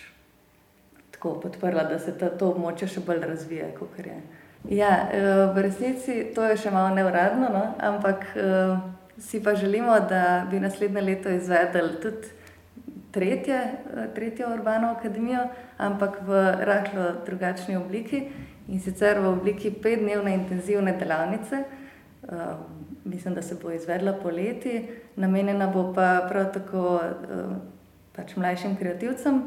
tako 1.14 1.38
podprla, 1.44 1.84
da 1.86 1.98
se 1.98 2.18
ta, 2.18 2.32
to 2.34 2.50
območje 2.50 2.96
še 2.96 3.04
bolj 3.06 3.22
razvija, 3.28 3.70
kot 3.78 4.00
je. 4.02 4.18
Ja, 4.70 5.08
uh, 5.12 5.54
v 5.54 5.60
resnici 5.60 6.32
to 6.32 6.44
je 6.48 6.56
še 6.56 6.70
malo 6.72 6.94
neuradno, 6.96 7.50
no, 7.52 7.64
ampak 7.84 8.24
uh, 8.32 8.80
si 9.20 9.42
pa 9.44 9.52
želimo, 9.54 9.92
da 10.08 10.46
bi 10.50 10.60
naslednje 10.60 11.02
leto 11.04 11.28
izvedeli 11.28 12.00
tudi 12.00 12.32
tretje, 13.12 13.60
uh, 13.60 14.06
tretjo 14.16 14.48
urbano 14.54 14.94
akademijo, 14.96 15.44
ampak 15.76 16.22
v 16.24 16.40
rahlo 16.64 17.10
drugačni 17.26 17.76
obliki 17.76 18.22
in 18.68 18.80
sicer 18.80 19.20
v 19.20 19.34
obliki 19.36 19.68
petdnevne 19.68 20.32
intenzivne 20.32 20.96
delavnice. 20.96 21.64
Uh, 22.24 22.56
mislim, 23.04 23.34
da 23.36 23.42
se 23.42 23.60
bo 23.60 23.68
izvedla 23.70 24.16
poleti, 24.16 24.88
namenjena 25.16 25.68
bo 25.68 25.90
pa 25.92 26.24
prav 26.28 26.54
tako 26.56 27.04
uh, 27.04 27.56
pač 28.16 28.32
mlajšim 28.36 28.80
kreativcem. 28.80 29.42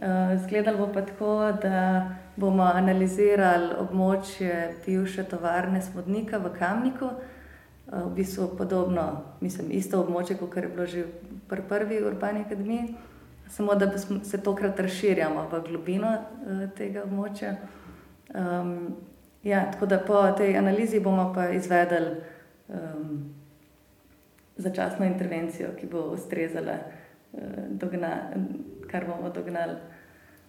Uh, 0.00 0.36
Zgledalo 0.44 0.84
bo 0.84 0.92
pa 0.92 1.00
tako, 1.08 1.52
da 1.62 2.12
bomo 2.40 2.64
analizirali 2.64 3.74
območje 3.80 4.54
bivše 4.86 5.24
tovarne 5.28 5.82
Smodnika 5.82 6.38
v 6.38 6.52
Kamniku, 6.58 7.10
uh, 7.10 8.02
v 8.06 8.14
bistvu 8.16 8.48
podobno, 8.58 9.06
mislim, 9.40 9.70
isto 9.76 10.00
območje, 10.02 10.38
kot 10.40 10.56
je 10.56 10.68
bilo 10.68 10.86
že 10.86 11.04
pri 11.48 11.62
prvi 11.68 12.00
urbani 12.06 12.44
akademiji, 12.46 12.94
samo 13.50 13.74
da 13.74 13.90
se 13.98 14.42
tokrat 14.42 14.80
razširjamo 14.80 15.48
v 15.52 15.62
globino 15.68 16.14
uh, 16.16 16.64
tega 16.76 17.04
območja. 17.04 17.56
Um, 18.34 18.96
ja, 19.42 19.64
tako 19.72 19.86
da 19.86 19.98
po 19.98 20.22
tej 20.38 20.56
analizi 20.58 21.00
bomo 21.00 21.32
pa 21.34 21.48
izvedli 21.50 22.20
um, 22.68 23.34
začasno 24.56 25.06
intervencijo, 25.06 25.72
ki 25.78 25.88
bo 25.90 26.10
ustrezala, 26.14 26.78
uh, 27.32 27.40
dogna, 27.70 28.14
kar 28.90 29.08
bomo 29.08 29.32
dognali. 29.34 29.99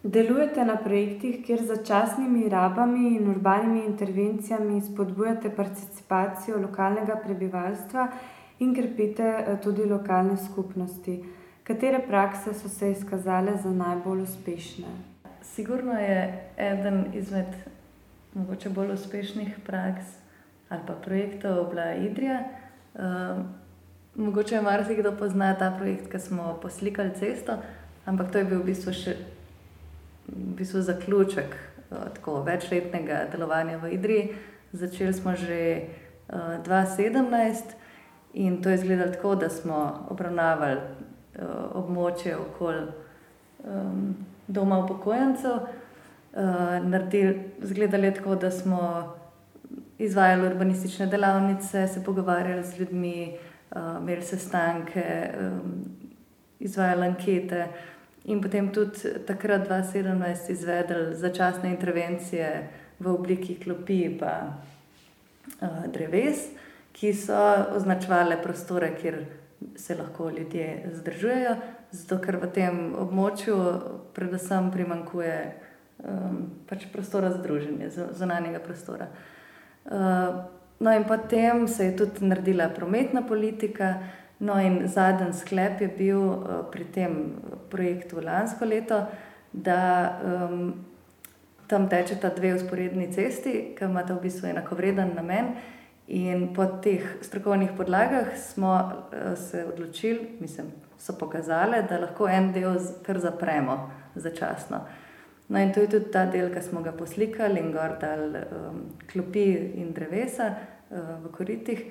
Delujete 0.04 0.66
na 0.66 0.76
projektih, 0.82 1.44
kjer 1.46 1.62
z 1.62 1.76
začasnimi 1.76 2.50
rabami 2.50 3.16
in 3.16 3.28
urbanimi 3.30 3.84
intervencijami 3.86 4.82
spodbujate 4.82 5.50
participacijo 5.56 6.58
lokalnega 6.58 7.16
prebivalstva 7.16 8.08
in 8.60 8.74
krepite 8.76 9.24
eh, 9.24 9.58
tudi 9.64 9.86
lokalne 9.86 10.38
skupnosti. 10.38 11.24
Katere 11.64 12.00
prakse 12.08 12.54
so 12.54 12.70
se 12.70 12.92
izkazale 12.92 13.58
za 13.64 13.70
najbolj 13.70 14.22
uspešne? 14.22 14.88
Sigurno 15.42 15.94
je 15.94 16.50
eden 16.58 17.06
izmed 17.14 17.54
mogoče 18.34 18.70
bolj 18.70 18.94
uspešnih 18.94 19.60
praks 19.66 20.06
ali 20.70 20.82
pa 20.88 20.94
projektov 20.94 21.70
bila 21.70 21.94
Idrija. 21.94 22.44
Um, 22.94 23.44
mogoče 24.16 24.56
je 24.56 24.62
marsikdo 24.62 25.12
pozna 25.20 25.54
ta 25.60 25.76
projekt, 25.80 26.12
ki 26.12 26.20
smo 26.20 26.58
poslikali 26.62 27.12
cesto, 27.20 27.58
ampak 28.06 28.32
to 28.32 28.38
je 28.38 28.46
bil 28.46 28.60
v 28.60 28.72
bistvu 28.72 28.94
še 28.94 29.16
v 30.32 30.56
bistvu 30.56 30.82
zaključek 30.82 31.56
uh, 31.56 31.98
tako 32.16 32.42
večletnega 32.44 33.26
delovanja 33.32 33.78
v 33.78 33.94
Idriji. 33.94 34.30
Začeli 34.72 35.14
smo 35.14 35.36
že 35.36 35.82
uh, 36.30 36.40
2017 36.64 37.56
in 38.34 38.62
to 38.62 38.70
je 38.70 38.76
izgledalo 38.76 39.12
tako, 39.12 39.36
da 39.36 39.50
smo 39.50 40.08
obravnavali 40.10 40.78
uh, 40.78 41.76
območje 41.76 42.38
okoli 42.38 42.88
doma 44.48 44.80
upokojencev 44.80 45.52
naredili, 46.84 47.52
zgledali 47.62 48.14
tako, 48.14 48.36
da 48.36 48.52
smo 48.52 49.14
izvajali 49.98 50.48
urbanistične 50.48 51.06
delavnice, 51.08 51.88
se 51.88 52.04
pogovarjali 52.04 52.64
z 52.64 52.80
ljudmi, 52.80 53.38
imeli 54.02 54.22
sestanke, 54.22 55.30
izvajali 56.60 57.08
ankete. 57.08 57.68
In 58.26 58.42
potem 58.42 58.70
tudi 58.70 59.16
takrat, 59.26 59.66
2017, 59.68 60.52
izvedli 60.54 61.16
začasne 61.18 61.70
intervencije 61.70 62.70
v 63.00 63.08
obliki 63.10 63.56
klopi 63.56 64.04
in 64.06 64.20
uh, 64.22 65.86
dreves, 65.90 66.52
ki 66.94 67.14
so 67.18 67.40
označevali 67.76 68.38
prostore, 68.44 68.94
kjer 69.02 69.26
se 69.76 69.96
lahko 69.96 70.30
ljudje 70.30 70.92
zdržujejo, 70.94 71.56
zato 71.92 72.22
ker 72.22 72.38
v 72.38 72.52
tem 72.54 72.80
območju 72.94 73.58
predvsem 74.14 74.70
primankuje 74.72 75.36
um, 76.06 76.46
pač 76.70 76.86
prostora 76.94 77.32
za 77.34 77.42
druženje, 77.42 77.90
zunanjega 78.14 78.62
prostora. 78.62 79.10
Uh, 79.86 80.46
no, 80.80 80.94
in 80.94 81.10
potem 81.10 81.68
se 81.68 81.90
je 81.90 81.98
tudi 81.98 82.26
naredila 82.26 82.70
prometna 82.70 83.26
politika. 83.26 83.96
No, 84.42 84.58
in 84.58 84.88
zadnji 84.90 85.34
sklep 85.38 85.82
je 85.82 85.90
bil 85.98 86.22
uh, 86.22 86.64
pri 86.72 86.88
tem 86.94 87.18
projektu 87.70 88.22
lansko 88.22 88.66
leto, 88.66 89.04
da 89.54 89.82
um, 90.26 90.74
tam 91.68 91.86
tečeta 91.90 92.32
dve 92.34 92.56
usporedni 92.56 93.12
cesti, 93.14 93.76
ki 93.78 93.86
imata 93.86 94.16
v 94.18 94.26
bistvu 94.26 94.50
enakovreden 94.50 95.14
namen. 95.16 95.54
In 96.12 96.50
po 96.56 96.66
teh 96.84 97.06
strokovnih 97.22 97.76
podlagah 97.78 98.34
smo 98.36 98.74
uh, 98.74 99.38
se 99.38 99.66
odločili, 99.66 100.38
mislim, 100.40 100.74
so 100.98 101.14
pokazali, 101.20 101.86
da 101.90 102.02
lahko 102.02 102.28
en 102.28 102.52
del 102.54 102.82
kar 103.06 103.20
zapremo 103.20 103.78
začasno. 104.16 104.82
Uh, 104.82 105.02
No, 105.52 105.60
in 105.60 105.74
to 105.74 105.82
je 105.82 105.88
tudi 105.88 106.12
ta 106.12 106.26
del, 106.32 106.48
ki 106.48 106.62
smo 106.64 106.80
ga 106.80 106.94
poslikali 106.96 107.60
in 107.60 107.74
gor 107.76 107.98
dal 108.00 108.22
um, 108.40 108.78
klopi 109.12 109.50
in 109.82 109.92
drevesa, 109.92 110.48
v 110.92 111.32
koritih. 111.32 111.82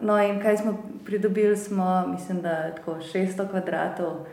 No, 0.00 0.18
in 0.22 0.40
kaj 0.42 0.56
smo 0.56 0.76
pridobili, 1.04 1.56
smo, 1.56 2.06
mislim, 2.06 2.42
da 2.42 2.74
tako 2.74 2.94
600 3.00 3.48
kvadratov 3.50 4.26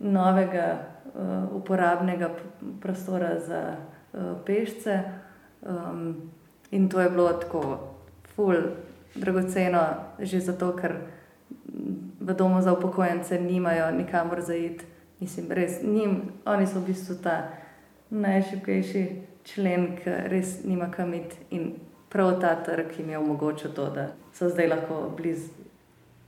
novega 0.00 0.78
uporabnega 1.52 2.30
prostora 2.80 3.38
za 3.38 3.76
pešce. 4.46 5.02
In 6.70 6.88
to 6.88 7.00
je 7.00 7.10
bilo 7.10 7.32
tako, 7.32 7.78
ful, 8.34 8.56
dragoceno, 9.14 9.82
že 10.18 10.40
zato, 10.40 10.72
ker 10.76 10.94
v 12.20 12.34
domu 12.34 12.62
za 12.62 12.72
upokojence 12.72 13.40
nimajo 13.40 13.90
nikamor 13.90 14.40
zaiti. 14.40 14.84
Mislim, 15.20 15.46
res 15.50 15.82
njim, 15.82 16.32
oni 16.44 16.66
so 16.66 16.80
v 16.80 16.86
bistvu 16.86 17.14
ta 17.22 17.52
najšipkejši 18.10 19.02
člen, 19.44 19.96
ki 19.96 20.10
res 20.26 20.64
nima 20.64 20.90
kam 20.90 21.14
iti. 21.14 21.36
In 21.50 21.74
prav 22.12 22.40
ta 22.40 22.54
trg 22.64 22.98
jim 22.98 23.10
je 23.10 23.18
omogočil 23.18 23.70
to, 23.72 23.90
da 23.90 24.06
so 24.34 24.48
zdaj 24.48 24.68
lahko 24.68 25.10
blizu. 25.16 25.48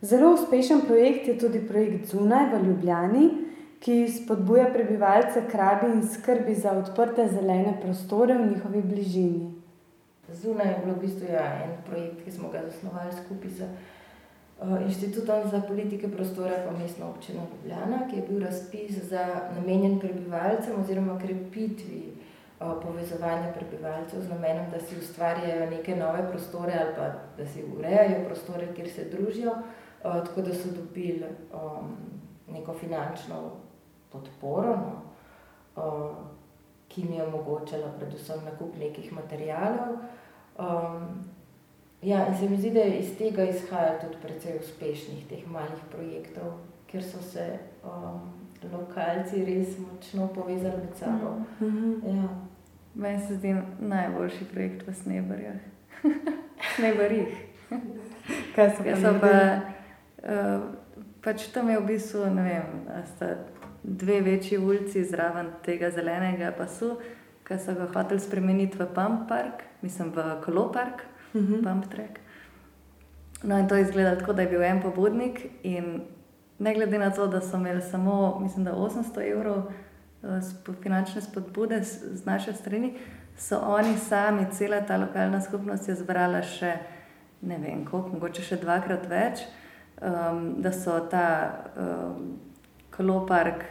Zelo 0.01 0.35
uspešen 0.35 0.81
projekt 0.87 1.29
je 1.29 1.39
tudi 1.39 1.61
projekt 1.69 2.07
Zunaj 2.11 2.47
v 2.53 2.67
Ljubljani, 2.67 3.31
ki 3.81 4.09
spodbuja 4.09 4.67
prebivalce 4.73 5.43
k 5.51 5.61
rabi 5.61 5.91
in 5.93 6.03
skrbi 6.09 6.55
za 6.55 6.73
odprte 6.73 7.29
zelene 7.29 7.75
prostore 7.83 8.35
v 8.35 8.47
njihovi 8.51 8.83
bližini. 8.83 9.53
Zunaj 10.33 10.69
je 10.69 10.79
bil 10.85 10.95
v 10.95 11.01
bistvu 11.01 11.29
ja, 11.33 11.45
en 11.65 11.77
projekt, 11.89 12.25
ki 12.25 12.33
smo 12.33 12.49
ga 12.53 12.63
zasnovali 12.65 13.13
skupaj 13.13 13.51
z 13.51 13.69
uh, 13.69 14.81
Inštitutom 14.87 15.51
za 15.51 15.61
politike 15.69 16.09
prostora 16.09 16.63
pa 16.65 16.73
mestno 16.79 17.11
občino 17.11 17.45
Ljubljana, 17.53 18.07
ki 18.11 18.17
je 18.17 18.27
bil 18.29 18.41
razpis 18.41 19.05
za 19.11 19.27
namenjen 19.57 20.01
prebivalcem 20.01 20.81
oziroma 20.81 21.19
krepitvi 21.19 22.14
povezovanja 22.83 23.53
prebivalcev 23.53 24.23
z 24.23 24.29
namenom, 24.29 24.71
da 24.71 24.81
si 24.81 24.99
ustvarjajo 24.99 25.71
neke 25.71 25.97
nove 25.97 26.29
prostore 26.31 26.73
ali 26.81 26.95
pa 26.97 27.09
da 27.37 27.47
si 27.47 27.65
urejajo 27.79 28.25
prostore, 28.27 28.75
kjer 28.75 28.91
se 28.91 29.05
družijo, 29.05 29.53
tako 30.03 30.43
da 30.43 30.55
so 30.55 30.69
dobili 30.77 31.25
neko 32.49 32.75
finančno 32.75 33.51
podporo. 34.13 34.77
No, 35.77 36.15
ki 36.95 37.05
mi 37.05 37.17
je 37.17 37.27
omogočala 37.27 37.91
predvsem 37.99 38.45
nakup 38.45 38.77
nekih 38.79 39.13
materijalov. 39.13 39.97
Ja, 42.03 42.27
in 42.29 42.37
se 42.39 42.49
mi 42.49 42.57
zdi, 42.57 42.71
da 42.71 42.81
je 42.81 42.99
iz 42.99 43.17
tega 43.19 43.45
izhajalo 43.45 43.99
tudi 44.01 44.17
precej 44.23 44.59
uspešnih 44.61 45.27
teh 45.29 45.47
malih 45.51 45.81
projektov, 45.91 46.59
kjer 46.87 47.03
so 47.03 47.23
se 47.23 47.47
um, 47.83 48.21
lokalci 48.73 49.45
res 49.45 49.79
močno 49.79 50.29
povezali 50.35 50.77
med 50.77 50.97
sabo. 50.97 51.31
Mm 51.61 51.67
-hmm. 51.67 52.17
ja. 52.17 52.29
Meni 52.95 53.27
se 53.27 53.35
zdi 53.35 53.55
najboljši 53.81 54.45
projekt 54.53 54.87
v 54.87 54.95
Sneberjah. 54.95 55.61
Sneberjih. 56.77 57.35
Kaj 58.55 58.71
so, 58.77 58.85
so 59.01 59.15
pa? 59.21 59.35
Uh, 60.25 60.63
pač 61.25 61.49
tam 61.53 61.71
je 61.71 61.81
v 61.81 61.87
bistvu, 61.89 62.29
ne 62.33 62.43
vem, 62.43 62.69
sta 63.15 63.35
dve 63.83 64.21
večji 64.21 64.59
ulici 64.59 65.05
zraven 65.05 65.51
tega 65.65 65.91
zelenega 65.91 66.53
pasu, 66.57 66.95
ki 67.45 67.59
so 67.61 67.75
ga 67.77 67.89
hoteli 67.93 68.21
spremeniti 68.21 68.79
v 68.81 68.87
Pump 68.95 69.27
Park, 69.29 69.65
mislim 69.83 70.13
v 70.15 70.39
Kolopark, 70.45 71.05
uh 71.35 71.41
mhm. 71.41 71.55
-huh. 71.55 71.63
Pump 71.65 71.91
Track. 71.91 72.21
No, 73.43 73.59
in 73.59 73.69
to 73.69 73.75
je 73.75 73.83
izgledalo 73.83 74.17
tako, 74.17 74.33
da 74.33 74.43
je 74.43 74.49
bil 74.49 74.63
en 74.63 74.83
pobudnik, 74.83 75.47
in 75.63 76.01
ne 76.59 76.75
glede 76.75 76.99
na 76.99 77.11
to, 77.11 77.27
da 77.27 77.41
so 77.41 77.57
imeli 77.57 77.83
samo, 77.83 78.39
mislim, 78.41 78.65
da 78.65 78.73
800 78.73 79.33
evrov 79.33 79.63
finančne 80.83 81.21
spodbude 81.21 81.83
z, 81.85 82.25
naše 82.25 82.53
strani, 82.53 82.95
so 83.39 83.59
oni 83.59 83.99
sami, 83.99 84.47
cela 84.53 84.81
ta 84.81 84.97
lokalna 84.97 85.41
skupnost 85.41 85.89
je 85.89 85.95
zbrala 85.95 86.43
še 86.43 86.79
ne 87.43 87.59
vem, 87.59 87.85
koliko, 87.85 88.17
mogoče 88.17 88.43
še 88.43 88.57
dvakrat 88.57 89.07
več, 89.11 89.45
um, 90.01 90.63
da 90.63 90.73
so 90.73 91.01
ta. 91.11 91.29
Um, 91.77 92.35
kolopark 92.97 93.65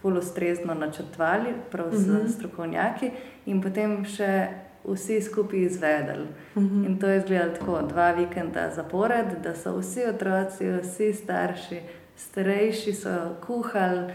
fulustrezno 0.00 0.74
načrtovali, 0.74 1.54
prav 1.70 1.90
z 1.92 2.08
uh 2.08 2.14
mhm. 2.14 2.26
-huh. 2.26 2.32
strokovnjaki, 2.32 3.10
in 3.46 3.62
potem 3.62 4.04
še 4.04 4.48
vsi 4.84 5.22
skupaj 5.22 5.58
izvedeli. 5.58 6.26
Uh 6.54 6.62
mhm. 6.62 6.80
-huh. 6.80 6.86
In 6.86 6.98
to 6.98 7.06
je 7.06 7.18
izgledalo 7.18 7.52
tako, 7.52 7.82
dva 7.82 8.12
vikenda 8.12 8.70
zapored, 8.70 9.26
da 9.42 9.54
so 9.54 9.78
vsi 9.78 10.04
otroci, 10.08 10.70
vsi 10.82 11.12
starši, 11.12 11.80
starejši 12.16 12.92
so 12.92 13.34
kuhali, 13.46 14.12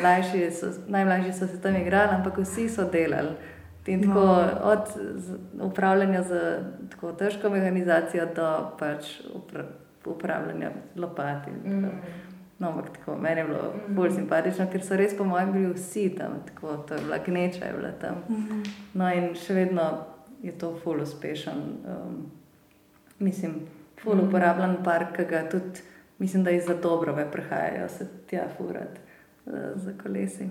mlajši 0.00 0.50
so, 0.50 0.66
najmlajši 0.88 1.32
so 1.32 1.46
se 1.46 1.60
tam 1.60 1.76
igrali, 1.76 2.14
ampak 2.14 2.38
vsi 2.38 2.68
so 2.68 2.84
delali. 2.90 3.30
In 3.86 4.02
tako 4.02 4.20
no. 4.20 4.58
od 4.62 4.78
upravljanja 5.60 6.22
z 6.22 6.58
tako 6.90 7.12
težko 7.12 7.50
mehanizacijo 7.50 8.26
do 8.36 8.70
pač 8.78 9.20
upravljanja 10.06 10.70
lopati. 10.96 11.50
Mm. 11.50 11.84
No, 12.58 12.68
ampak 12.68 12.98
tako, 12.98 13.16
meni 13.18 13.40
je 13.40 13.44
bilo 13.44 13.72
bolj 13.88 14.08
mhm. 14.08 14.16
simpatično, 14.16 14.66
ker 14.72 14.84
so 14.86 14.96
res, 14.96 15.16
po 15.18 15.24
mojem, 15.24 15.52
bili 15.52 15.72
vsi 15.74 16.12
tam, 16.18 16.36
tako 16.46 16.76
to 16.76 16.94
je 16.94 17.00
bila 17.02 17.18
gneča, 17.26 17.64
je 17.64 17.72
bila 17.72 17.90
tam. 18.00 18.22
Mhm. 18.30 18.60
No, 18.94 19.08
in 19.10 19.34
še 19.34 19.54
vedno 19.54 19.86
je 20.42 20.52
to 20.58 20.76
ful 20.84 21.02
uspešen, 21.02 21.58
um, 21.90 22.20
mislim, 23.18 23.64
ful 24.02 24.14
mhm. 24.14 24.28
uporabljen 24.28 24.76
park, 24.84 25.16
ki 25.16 25.24
ga 25.24 25.42
tudi, 25.50 25.82
mislim, 26.18 26.44
da 26.44 26.50
iz 26.50 26.70
za 26.70 26.74
dobrove 26.74 27.26
prihajajo 27.32 27.88
se 27.88 28.06
tja 28.30 28.46
furat 28.56 28.94
uh, 28.94 29.11
za 29.74 29.92
kolesi. 30.02 30.48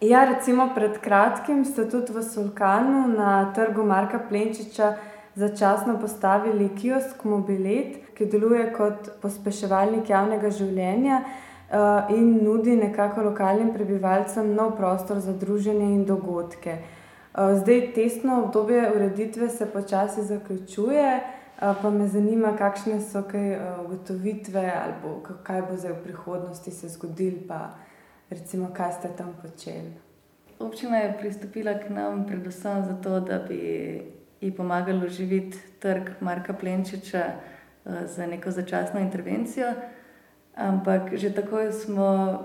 Ja, 0.00 0.24
recimo 0.24 0.68
pred 0.74 0.98
kratkim 1.02 1.64
ste 1.64 1.88
tudi 1.90 2.12
v 2.12 2.22
Sulkanu 2.22 3.08
na 3.10 3.52
trgu 3.54 3.82
Marka 3.82 4.18
Plenčiča 4.18 4.94
začasno 5.34 5.98
postavili 6.00 6.68
kiosk 6.74 7.24
Mobilet, 7.24 8.14
ki 8.14 8.26
deluje 8.26 8.68
kot 8.74 9.10
pospeševalnik 9.22 10.10
javnega 10.10 10.50
življenja 10.50 11.18
uh, 11.22 12.10
in 12.14 12.38
nudi 12.42 12.76
nekako 12.76 13.26
lokalnim 13.30 13.72
prebivalcem 13.74 14.54
nov 14.54 14.76
prostor 14.76 15.18
za 15.18 15.32
druženje 15.32 15.90
in 15.94 16.04
dogodke. 16.06 16.78
Uh, 16.78 17.54
zdaj, 17.58 17.92
testno 17.94 18.44
obdobje 18.44 18.86
ureditve 18.94 19.48
se 19.48 19.66
počasi 19.66 20.22
zaključuje, 20.22 21.10
pa 21.58 21.90
me 21.90 22.06
zanima, 22.06 22.52
kakšne 22.54 23.00
so 23.02 23.24
kaj 23.26 23.56
ugotovitve 23.84 24.62
ali 24.62 24.94
kaj 25.42 25.62
bo 25.66 25.76
zdaj 25.76 25.92
v 25.92 26.02
prihodnosti 26.04 26.70
se 26.70 26.88
zgodilo, 26.88 27.42
pa 27.48 27.74
recimo, 28.30 28.70
kaj 28.74 28.92
ste 28.92 29.08
tam 29.16 29.34
počeli. 29.42 29.92
Občina 30.58 30.96
je 30.96 31.16
pristopila 31.18 31.78
k 31.78 31.90
nam 31.90 32.26
predvsem 32.26 32.84
zato, 32.84 33.20
da 33.20 33.38
bi 33.38 34.02
ji 34.40 34.50
pomagali 34.50 35.06
oživiti 35.06 35.58
trg 35.78 36.10
Marka 36.20 36.52
Plenčiča 36.52 37.24
uh, 37.26 37.92
za 38.06 38.26
neko 38.26 38.50
začasno 38.50 39.00
intervencijo. 39.00 39.72
Ampak 40.54 41.14
že 41.14 41.30
takoj 41.34 41.72
smo 41.72 42.38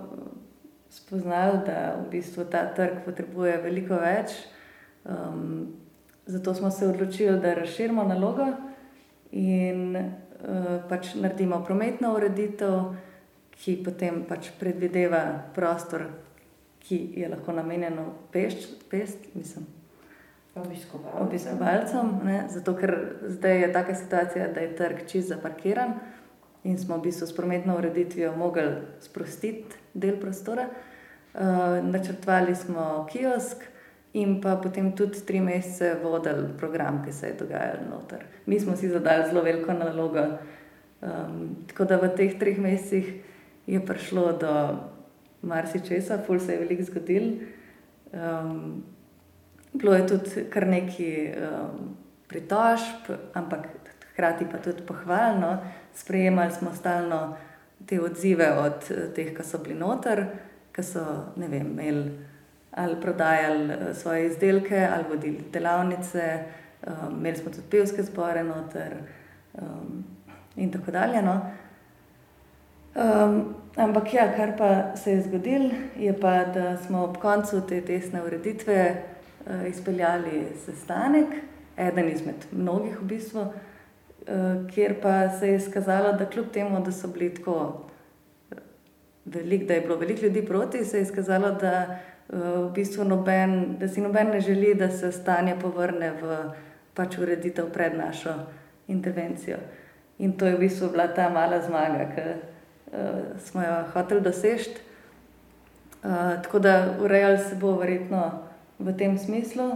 spoznali, 0.90 1.66
da 1.66 1.98
v 1.98 2.10
bistvu 2.12 2.46
ta 2.46 2.66
trg 2.74 3.02
potrebuje 3.06 3.58
veliko 3.58 3.98
več. 3.98 4.34
Um, 5.06 5.74
zato 6.26 6.54
smo 6.54 6.72
se 6.72 6.88
odločili, 6.88 7.40
da 7.40 7.54
razširimo 7.54 8.04
nalogo 8.04 8.46
in 9.32 9.96
uh, 9.98 10.06
pač 10.90 11.16
naredimo 11.16 11.64
prometno 11.66 12.14
ureditev, 12.14 12.94
ki 13.60 13.78
potem 13.86 14.24
pač 14.28 14.50
predvideva 14.60 15.52
prostor, 15.56 16.08
ki 16.84 17.00
je 17.22 17.30
lahko 17.30 17.56
namenjen 17.56 18.02
pešč, 18.34 18.68
pest, 18.90 19.30
mislim 19.36 19.66
obiskovalcem. 20.56 21.28
obiskovalcem 21.28 22.20
ne, 22.24 22.44
zato, 22.50 22.76
ker 22.78 22.96
zdaj 23.28 23.62
je 23.62 23.74
taka 23.74 23.96
situacija, 23.96 24.48
da 24.54 24.62
je 24.62 24.76
trg 24.76 25.06
čist 25.08 25.28
zaparkiran 25.28 25.94
in 26.64 26.78
smo 26.78 26.98
v 26.98 27.10
bistvu 27.10 27.28
s 27.28 27.36
prometno 27.36 27.78
ureditvijo 27.78 28.36
mogli 28.36 28.72
sprostiti 29.00 29.76
del 29.94 30.20
prostora. 30.20 30.68
Uh, 31.34 31.42
načrtovali 31.84 32.56
smo 32.56 33.08
kiosk 33.12 33.64
in 34.14 34.42
pa 34.42 34.56
potem 34.56 34.92
tudi 34.96 35.26
tri 35.26 35.42
mesece 35.42 35.96
vodili 36.04 36.48
program, 36.58 37.02
ki 37.06 37.12
se 37.14 37.28
je 37.28 37.34
dogajal 37.40 37.78
noter. 37.90 38.26
Mi 38.46 38.60
smo 38.60 38.76
si 38.76 38.90
zadali 38.90 39.30
zelo 39.30 39.42
veliko 39.42 39.74
nalogo. 39.74 40.22
Um, 41.02 41.66
tako 41.68 41.86
da 41.86 41.98
v 41.98 42.14
teh 42.16 42.38
treh 42.40 42.60
mesecih 42.60 43.14
je 43.68 43.86
prišlo 43.86 44.32
do 44.38 44.54
marsičesa, 45.42 46.22
ful 46.26 46.40
se 46.40 46.54
je 46.54 46.60
veliko 46.60 46.84
zgodil. 46.84 47.30
Um, 48.14 48.84
Bilo 49.74 49.96
je 49.96 50.08
tudi 50.08 50.44
kar 50.54 50.68
nekaj 50.68 51.34
um, 51.34 51.96
pritožb, 52.30 53.10
ampak 53.34 53.66
hkrati 54.12 54.46
pa 54.52 54.58
tudi 54.58 54.86
pohvalno. 54.86 55.58
Sprejemali 55.94 56.52
smo 56.52 56.74
stalno 56.76 57.36
te 57.86 58.02
odzive 58.02 58.52
od 58.52 58.86
eh, 58.92 59.08
teh, 59.16 59.34
ki 59.36 59.44
so 59.44 59.58
bili 59.58 59.76
noter, 59.76 60.26
ki 60.74 60.84
so 60.84 61.04
vem, 61.36 61.54
imeli 61.54 62.12
ali 62.72 63.02
prodajali 63.02 63.74
eh, 63.74 63.94
svoje 63.94 64.28
izdelke, 64.28 64.88
ali 64.94 65.10
vodili 65.10 65.44
delavnice, 65.54 66.44
um, 66.88 67.18
imeli 67.20 67.38
smo 67.38 67.52
tudi 67.52 67.68
pevske 67.72 68.04
zbore 68.04 68.44
noter 68.44 68.96
um, 69.54 70.04
in 70.56 70.72
tako 70.72 70.92
dalje. 70.92 71.22
No. 71.22 71.42
Um, 72.94 73.56
ampak 73.76 74.14
ja, 74.14 74.28
kar 74.36 74.54
pa 74.58 74.96
se 74.96 75.12
je 75.12 75.22
zgodilo, 75.22 75.70
je 75.98 76.14
pa, 76.20 76.44
da 76.46 76.78
smo 76.78 77.04
ob 77.04 77.18
koncu 77.18 77.62
te 77.68 77.82
desne 77.82 78.24
ureditve. 78.24 79.04
Eh, 79.48 79.70
izpeljali 79.70 80.46
sestanek 80.66 81.28
eden 81.78 82.10
izmed 82.10 82.46
mnogih, 82.52 83.02
v 83.02 83.06
bistvu, 83.06 83.46
kjer 84.74 84.94
pa 85.02 85.30
se 85.30 85.48
je 85.48 85.56
izkazalo, 85.56 86.14
da 86.14 86.26
kljub 86.26 86.46
temu, 86.54 86.80
da 86.84 86.92
so 86.92 87.08
bili 87.08 87.34
tako 87.36 87.82
velik, 89.26 89.68
da 89.68 89.74
je 89.74 89.82
bilo 89.82 89.96
veliko 89.96 90.26
ljudi 90.26 90.46
proti, 90.46 90.86
se 90.86 90.98
je 90.98 91.02
izkazalo, 91.02 91.52
da, 91.52 92.00
v 92.30 92.70
bistvu 92.76 93.04
noben, 93.04 93.76
da 93.80 93.88
si 93.88 94.02
noben 94.02 94.30
ne 94.32 94.40
želi, 94.42 94.74
da 94.76 94.90
se 94.90 95.12
stanje 95.12 95.58
povrne 95.62 96.12
v 96.22 96.38
pač 96.94 97.18
ureditev 97.18 97.68
pred 97.74 97.98
našo 97.98 98.34
intervencijo. 98.88 99.58
In 100.20 100.38
to 100.38 100.46
je 100.46 100.56
v 100.56 100.60
bistvu 100.60 100.90
bila 100.90 101.08
ta 101.08 101.30
mala 101.30 101.60
zmaga, 101.62 102.08
uh, 102.18 102.53
smo 103.46 103.62
jo 103.62 103.76
hoteli 103.94 104.22
doseči. 104.22 104.70
Uh, 106.04 106.10
tako 106.44 106.60
da 106.60 106.86
urejali 107.00 107.38
se 107.38 107.56
bo 107.56 107.76
verjetno 107.80 108.32
v 108.80 108.98
tem 108.98 109.18
smislu, 109.18 109.72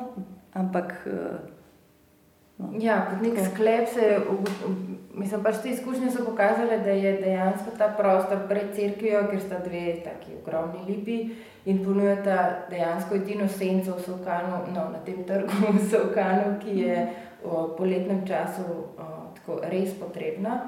ampak. 0.53 0.93
Uh, 1.05 1.39
no, 2.57 2.71
ja, 2.79 3.05
kot 3.09 3.21
nek 3.23 3.39
sklep 3.53 3.87
se 3.93 4.01
je, 4.01 4.17
mislim, 5.13 5.43
pač 5.43 5.61
te 5.63 5.69
izkušnje 5.69 6.11
so 6.11 6.25
pokazale, 6.25 6.81
da 6.83 6.91
je 6.91 7.13
dejansko 7.21 7.77
ta 7.77 7.87
prostor 7.97 8.43
pred 8.49 8.75
crkvijo, 8.75 9.23
ker 9.31 9.39
sta 9.39 9.61
dve 9.63 10.01
taki 10.03 10.35
ogromni 10.41 10.83
lipi 10.89 11.17
in 11.65 11.79
ponujata 11.85 12.67
dejansko 12.69 13.15
edino 13.15 13.47
senco 13.47 13.95
v 13.95 14.03
Sovkanu, 14.03 14.65
no, 14.75 14.89
na 14.91 14.99
tem 15.05 15.23
trgu 15.23 15.71
v 15.77 15.85
Sovkanu, 15.87 16.57
ki 16.59 16.75
je 16.81 17.07
v 17.45 17.63
poletnem 17.77 18.27
času 18.27 18.67
uh, 18.67 19.31
tako 19.39 19.61
res 19.63 19.95
potrebna 19.95 20.59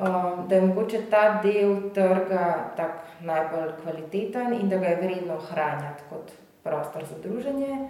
um, 0.00 0.48
da 0.48 0.54
je 0.54 0.66
mogoče 0.66 1.02
ta 1.10 1.40
del 1.42 1.90
trga 1.94 2.72
tak 2.76 3.02
najbolj 3.20 3.72
kvaliteten 3.82 4.52
in 4.60 4.68
da 4.68 4.76
ga 4.76 4.86
je 4.86 4.96
vredno 4.96 5.34
ohranjati 5.34 6.02
kot 6.10 6.32
prostor 6.62 7.04
za 7.04 7.18
druženje. 7.22 7.88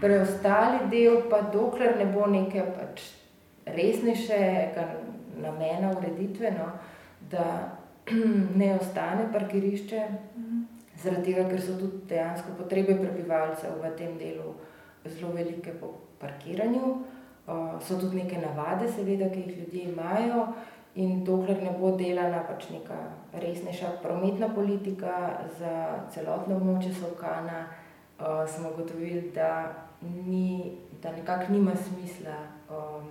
Preostali 0.00 0.78
del 0.90 1.22
pa, 1.30 1.40
dokler 1.52 1.96
ne 1.98 2.06
bo 2.12 2.26
neke 2.26 2.64
pač 2.76 3.02
resnejšega 3.66 4.84
namena 5.40 5.90
ureditve, 5.98 6.50
no, 6.50 6.70
da 7.30 7.76
ne 8.60 8.74
ostane 8.80 9.26
parkirišče, 9.32 10.02
zaradi 11.02 11.32
tega, 11.32 11.48
ker 11.50 11.60
so 11.60 11.76
tudi 11.80 12.04
dejansko 12.08 12.54
potrebe 12.58 12.96
prebivalcev 13.00 13.80
v 13.82 13.92
tem 13.98 14.16
delu 14.20 14.54
zelo 15.04 15.32
velike 15.32 15.74
po 15.80 15.92
parkiranju. 16.20 16.96
Uh, 17.46 17.76
so 17.78 17.94
tudi 18.00 18.24
neke 18.24 18.40
navade, 18.42 18.88
seveda, 18.90 19.28
ki 19.30 19.44
jih 19.44 19.58
ljudje 19.58 19.82
imajo, 19.92 20.46
In 20.96 21.24
dokler 21.24 21.62
ne 21.62 21.74
bo 21.78 21.90
delana 21.96 22.38
pač 22.48 22.70
neka 22.72 22.96
resnejša 23.32 23.98
prometna 24.02 24.48
politika 24.48 25.16
za 25.58 25.72
celotno 26.14 26.56
območje 26.56 26.94
Sovkana, 26.96 27.66
uh, 27.66 28.48
smo 28.48 28.70
ugotovili, 28.72 29.30
da, 29.34 29.50
ni, 30.00 30.78
da 31.02 31.12
nekako 31.12 31.52
nima 31.52 31.74
smisla 31.76 32.38
um, 32.70 33.10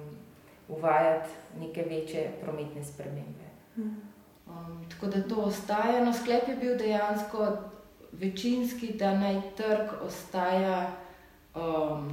uvajati 0.69 1.29
neke 1.59 1.85
večje 1.89 2.31
prometne 2.41 2.83
spremembe. 2.83 3.45
Um, 3.77 4.85
tako 4.89 5.07
da 5.07 5.21
to 5.27 5.35
ostaja. 5.35 6.01
No, 6.05 6.13
sklep 6.13 6.47
je 6.47 6.55
bil 6.55 6.77
dejansko 6.77 7.47
večinski, 8.11 8.93
da 8.97 9.13
naj 9.17 9.41
trg 9.57 9.93
ostaja 10.05 10.89
um, 11.55 12.09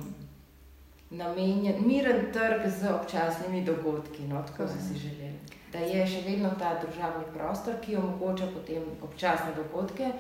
namenjen, 1.13 1.83
miren 1.87 2.31
trg 2.33 2.69
z 2.69 2.93
občasnimi 2.93 3.65
dogodki, 3.65 4.27
no, 4.29 4.43
tako 4.49 4.69
so 4.69 4.81
si 4.81 4.99
želeli 4.99 5.33
da 5.73 5.79
je 5.79 6.05
še 6.07 6.21
vedno 6.27 6.53
ta 6.61 6.75
državni 6.83 7.25
prostor, 7.35 7.79
ki 7.81 7.97
omogoča 7.97 8.51
potem 8.53 8.85
občasne 9.03 9.55
dogodke. 9.57 10.13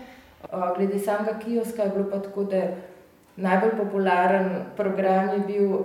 Glede 0.77 0.99
samega 0.99 1.37
kioska 1.43 1.87
je 1.87 1.95
bilo 1.97 2.09
pa 2.11 2.23
tako, 2.25 2.47
da 2.51 2.63
najbolj 3.37 3.77
popularen 3.79 4.49
program 4.77 5.31
je 5.37 5.43
bil 5.47 5.77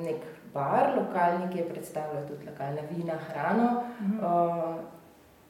nek 0.00 0.24
bar, 0.54 0.94
lokalni, 0.96 1.50
ki 1.52 1.62
je 1.62 1.68
predstavljal 1.68 2.26
tudi 2.28 2.48
lokalne 2.48 2.88
vina, 2.90 3.20
hrano. 3.28 3.70
Mhm. 4.00 4.82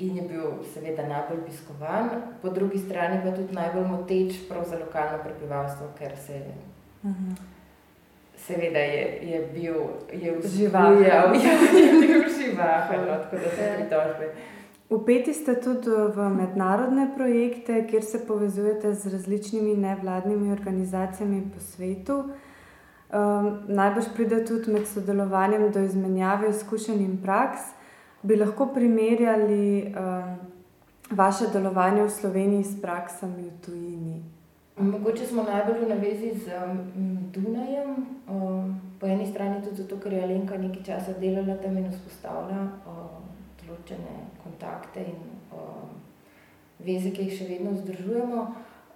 In 0.04 0.16
je 0.18 0.22
bil 0.26 0.56
seveda 0.74 1.04
najbolj 1.06 1.44
obiskovan, 1.44 2.08
po 2.42 2.50
drugi 2.50 2.80
strani 2.82 3.20
pa 3.22 3.30
tudi 3.36 3.54
najbolj 3.54 3.86
moteč 3.86 4.40
za 4.50 4.78
lokalno 4.78 5.22
prebivalstvo, 5.22 5.92
ker 5.98 6.16
se 6.18 6.32
je. 6.32 6.54
Uh. 7.04 7.10
-huh 7.10 7.53
seveda 8.46 8.78
je, 8.78 9.18
je 9.22 9.48
bil 9.54 9.74
živahen. 10.56 11.02
Ja, 11.02 11.22
je 11.84 11.92
bil 12.00 12.24
živahen, 12.38 13.00
no, 13.00 13.16
tako 13.22 13.36
da 13.36 13.50
se 13.56 13.72
pritožbe. 13.76 14.34
Upeti 14.88 15.32
ste 15.34 15.60
tudi 15.60 15.90
v 15.90 16.28
mednarodne 16.30 17.08
projekte, 17.16 17.86
kjer 17.86 18.02
se 18.04 18.26
povezujete 18.26 18.94
z 18.94 19.12
različnimi 19.12 19.76
nevladnimi 19.76 20.52
organizacijami 20.52 21.42
po 21.54 21.60
svetu. 21.60 22.24
Um, 23.14 23.62
najbrž 23.68 24.04
pride 24.14 24.44
tudi 24.44 24.72
med 24.72 24.86
sodelovanjem 24.88 25.70
do 25.72 25.80
izmenjave 25.80 26.50
izkušenj 26.50 27.00
in 27.04 27.16
praks. 27.22 27.60
Bi 28.22 28.36
lahko 28.36 28.66
primerjali 28.74 29.94
um, 29.94 30.36
vaše 31.10 31.46
delovanje 31.52 32.02
v 32.02 32.10
Sloveniji 32.10 32.64
s 32.64 32.80
praksami 32.82 33.42
v 33.42 33.66
tujini? 33.66 34.33
Mogoče 34.76 35.26
smo 35.26 35.42
najbolj 35.42 35.84
v 35.84 35.88
navezi 35.88 36.34
z 36.34 36.50
um, 36.66 37.30
Dunajem, 37.32 37.90
um, 38.28 38.80
po 39.00 39.06
eni 39.06 39.26
strani 39.26 39.62
tudi 39.62 39.76
zato, 39.76 40.00
ker 40.02 40.12
je 40.12 40.22
Alenka 40.22 40.56
nekaj 40.58 40.82
časa 40.82 41.12
delala 41.20 41.54
tam 41.62 41.76
in 41.78 41.86
vzpostavila 41.92 42.62
um, 42.90 43.28
določene 43.60 44.14
kontakte 44.42 45.04
in 45.06 45.20
um, 45.54 45.92
veze, 46.82 47.12
ki 47.14 47.28
jih 47.28 47.36
še 47.38 47.46
vedno 47.52 47.76
vzdržujemo. 47.76 48.46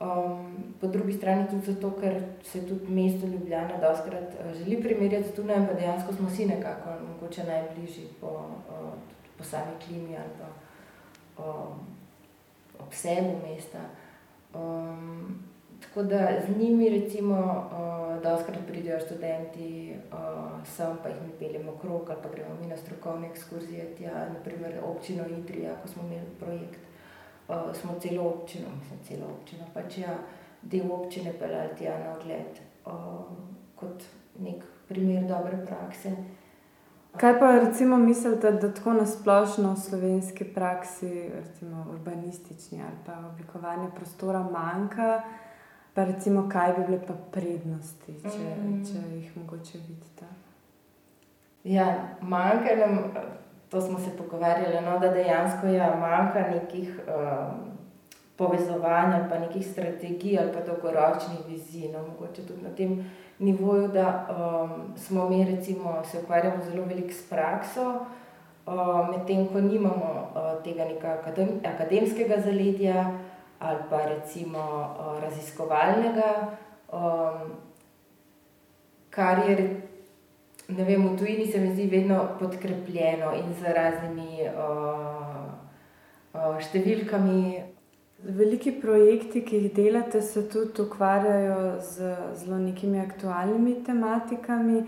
Um, 0.02 0.48
po 0.80 0.90
drugi 0.90 1.14
strani 1.14 1.46
tudi 1.50 1.70
zato, 1.70 1.92
ker 2.00 2.16
se 2.42 2.64
tudi 2.66 2.90
mesto 2.94 3.30
Ljubljana 3.30 3.78
doskrat 3.82 4.34
uh, 4.34 4.50
želi 4.58 4.80
primerjati 4.82 5.30
z 5.30 5.36
Dunajem, 5.36 5.68
pa 5.70 5.76
dejansko 5.78 6.16
smo 6.16 6.26
vsi 6.32 6.48
nekako 6.50 6.96
mogoče 7.04 7.44
najbližji 7.46 8.08
po, 8.18 8.32
uh, 8.66 8.90
po 9.38 9.46
sami 9.46 9.78
klimi 9.86 10.18
ali 10.18 10.34
pa 10.42 10.50
um, 11.44 11.86
obsegu 12.82 13.38
mesta. 13.46 13.86
Um, 14.58 15.38
Tako 15.98 16.08
da 16.08 16.28
z 16.46 16.58
njimi, 16.58 16.88
recimo, 16.88 17.34
uh, 17.34 18.22
da 18.22 18.34
oskrat 18.34 18.58
pridejo 18.68 19.00
študenti, 19.00 19.96
uh, 20.12 20.66
sem 20.66 20.96
pa 21.02 21.08
jih 21.08 21.16
mi 21.26 21.32
peljemo 21.38 21.72
krok 21.80 22.10
ali 22.10 22.18
pa 22.22 22.28
gremo 22.28 22.54
mi 22.60 22.66
na 22.66 22.76
strokovne 22.76 23.28
ekskurzije. 23.28 23.94
Tja, 23.96 24.28
naprimer, 24.34 24.80
občino 24.84 25.24
Idrija, 25.26 25.74
ko 25.82 25.88
smo 25.88 26.02
imeli 26.02 26.26
projekt, 26.40 26.80
uh, 27.48 27.54
smo 27.80 27.94
celo 28.00 28.28
občino, 28.28 28.68
mislim, 28.80 28.98
celo 29.08 29.26
občino, 29.40 29.64
pač 29.74 29.98
ja, 29.98 30.14
del 30.62 30.92
občine 30.92 31.32
peljali 31.38 31.76
tja 31.78 31.98
na 31.98 32.14
ogled 32.14 32.62
uh, 32.86 32.92
kot 33.74 34.04
nek 34.38 34.62
primer 34.88 35.26
dobre 35.26 35.58
prakse. 35.66 36.14
Kaj 37.16 37.38
pa 37.38 37.50
recimo 37.58 37.96
mislite, 37.96 38.52
da 38.52 38.72
tako 38.74 38.92
nasplošno 38.92 39.74
v 39.74 39.80
slovenski 39.80 40.44
praksi, 40.44 41.30
recimo 41.34 41.86
urbanistični 41.90 42.82
ali 42.82 42.96
pa 43.06 43.18
oblikovanje 43.32 43.90
prostora 43.96 44.46
manjka? 44.52 45.22
Pa 45.98 46.04
recimo, 46.04 46.44
kaj 46.46 46.72
bi 46.76 46.82
bile 46.86 46.98
pa 47.02 47.14
prednosti, 47.34 48.12
če, 48.22 48.42
mm. 48.54 48.74
če 48.86 49.00
jih 49.16 49.30
mogoče 49.34 49.80
vidite? 49.82 50.26
Ja, 51.66 51.86
manjka 52.22 52.76
nam, 52.78 52.92
to 53.66 53.80
smo 53.82 53.98
se 53.98 54.12
pogovarjali, 54.14 54.78
no, 54.84 54.92
da 55.02 55.08
dejansko 55.10 55.66
ja, 55.66 55.88
manjka 55.98 56.44
nekih 56.52 57.00
um, 57.02 57.64
povezovanj 58.38 59.16
ali 59.16 59.26
pa 59.32 59.40
nekih 59.42 59.64
strategij 59.66 60.38
ali 60.38 60.52
pa 60.54 60.62
dolgoročnih 60.68 61.40
vizij. 61.48 61.88
No, 61.90 62.04
mogoče 62.12 62.44
tudi 62.46 62.62
na 62.62 62.70
tem 62.78 62.94
nivoju, 63.38 63.88
da 63.88 64.06
um, 64.30 64.92
smo 64.96 65.26
mi 65.28 65.42
recimo 65.50 65.96
se 66.04 66.20
ukvarjamo 66.22 66.62
zelo 66.70 66.84
veliko 66.84 67.10
s 67.10 67.26
prakso. 67.26 67.88
Uh, 68.66 69.10
Medtem 69.10 69.48
ko 69.50 69.66
nimamo 69.66 70.14
uh, 70.14 70.62
tega 70.62 70.86
nekega 70.86 71.18
akadem, 71.18 71.58
akademskega 71.74 72.38
zaledja, 72.46 73.10
ali 73.58 73.82
pa 73.90 74.04
recimo 74.06 74.58
uh, 74.58 75.20
raziskovalnega, 75.22 76.56
um, 76.92 77.52
kar 79.10 79.38
je 79.48 79.56
ne 80.68 80.84
vem, 80.84 81.08
v 81.08 81.16
tujini 81.18 81.46
se 81.46 81.60
mi 81.60 81.72
zdi 81.72 81.86
vedno 81.86 82.28
podkrepljeno 82.38 83.32
in 83.34 83.54
z 83.54 83.72
raznimi 83.74 84.46
uh, 84.46 85.48
uh, 86.34 86.60
številkami. 86.60 87.64
Veliki 88.18 88.72
projekti, 88.82 89.44
ki 89.46 89.58
jih 89.62 89.74
delate, 89.76 90.20
se 90.26 90.42
tudi 90.50 90.82
ukvarjajo 90.82 91.78
z 91.86 92.08
zelo 92.40 92.58
nekimi 92.58 92.98
aktualnimi 92.98 93.76
tematikami, 93.86 94.80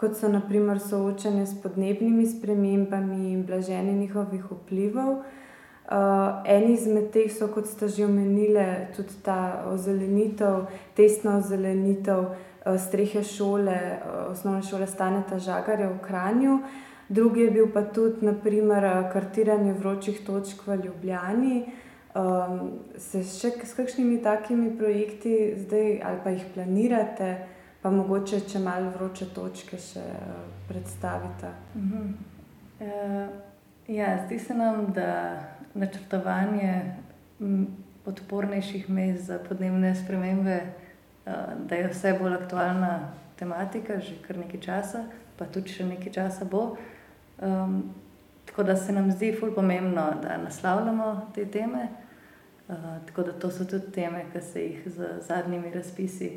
kot 0.00 0.16
so 0.16 0.30
naprimer 0.32 0.80
soočanje 0.80 1.44
s 1.46 1.58
podnebnimi 1.60 2.24
spremembami 2.26 3.34
in 3.34 3.44
blaženje 3.44 3.92
njihovih 3.92 4.48
vplivov. 4.48 5.18
Uh, 5.18 5.47
Uh, 5.88 6.42
en 6.44 6.66
izmed 6.68 7.06
teh 7.14 7.30
so, 7.32 7.46
kot 7.48 7.64
ste 7.66 7.88
že 7.88 8.04
omenili, 8.04 8.64
tudi 8.92 9.22
ta 9.24 9.64
ozelenitev, 9.72 10.66
testna 10.92 11.38
ozelenitev 11.38 12.18
uh, 12.28 12.76
strehe 12.76 13.22
šole, 13.24 13.78
uh, 13.96 14.26
osnovne 14.32 14.60
šole 14.62 14.86
Staneta 14.86 15.38
Žagarja 15.40 15.88
v 15.88 16.02
Kranju. 16.04 16.58
Drugi 17.08 17.40
je 17.40 17.50
bil 17.50 17.72
pa 17.72 17.82
tudi, 17.82 18.20
naprimer, 18.26 18.84
kartiranje 19.12 19.72
vročih 19.72 20.20
točk 20.26 20.66
v 20.66 20.76
Ljubljani. 20.84 21.64
Um, 22.12 22.70
se 23.00 23.24
še 23.24 23.54
s 23.64 23.72
kakšnimi 23.72 24.20
takimi 24.20 24.74
projekti 24.76 25.54
zdaj 25.56 26.00
ali 26.04 26.20
pa 26.24 26.30
jih 26.36 26.44
planirate, 26.52 27.34
pa 27.80 27.90
mogoče, 27.90 28.44
če 28.44 28.60
malo 28.60 28.92
vroče 28.92 29.32
točke 29.32 29.80
še 29.80 30.04
predstavite. 30.68 31.52
Uh 31.74 31.82
-huh. 31.82 32.12
uh, 32.80 33.48
ja, 33.88 34.24
zdi 34.26 34.38
se 34.38 34.54
nam, 34.54 34.92
da 34.92 35.40
načrtovanje 35.74 36.94
odpornejših 38.06 38.90
mest 38.90 39.24
za 39.24 39.38
podnebne 39.48 39.94
spremembe, 39.94 40.60
da 41.68 41.74
je 41.74 41.88
vse 41.88 42.12
bolj 42.20 42.34
aktualna 42.34 43.12
tematika, 43.36 44.00
že 44.00 44.16
kar 44.26 44.38
nekaj 44.38 44.60
časa, 44.60 45.04
pa 45.38 45.46
tudi 45.46 45.72
še 45.72 45.86
nekaj 45.86 46.12
časa 46.12 46.44
bo. 46.44 46.76
Um, 47.38 47.94
tako 48.48 48.62
da 48.62 48.76
se 48.76 48.92
nam 48.92 49.10
zdi 49.12 49.32
fulj 49.40 49.54
pomembno, 49.54 50.08
da 50.22 50.38
naslavljamo 50.42 51.30
te 51.34 51.44
teme. 51.46 51.88
Uh, 52.68 52.74
tako 53.06 53.22
da 53.22 53.32
to 53.32 53.50
so 53.50 53.64
tudi 53.64 53.92
teme, 53.92 54.24
ki 54.32 54.40
se 54.40 54.64
jih 54.64 54.82
z 54.86 55.20
zadnjimi 55.28 55.70
razpisi, 55.74 56.32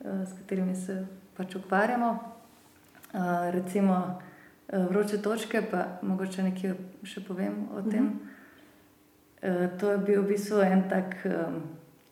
uh, 0.00 0.24
s 0.24 0.32
katerimi 0.38 0.76
se 0.76 1.04
pač 1.36 1.54
ukvarjamo. 1.54 2.18
Uh, 3.12 3.50
recimo 3.52 4.20
vroče 4.72 5.22
točke, 5.22 5.62
pa 5.70 5.84
mogoče 6.02 6.42
nekaj 6.42 6.74
še 7.08 7.22
povem 7.24 7.66
o 7.72 7.82
tem. 7.82 8.12
Uh, 9.38 9.68
to 9.80 9.92
je 9.94 9.98
bil 9.98 10.22
v 10.22 10.34
bistvu 10.34 10.60
en 10.66 10.82
tak, 10.90 11.14
um, 11.24 11.60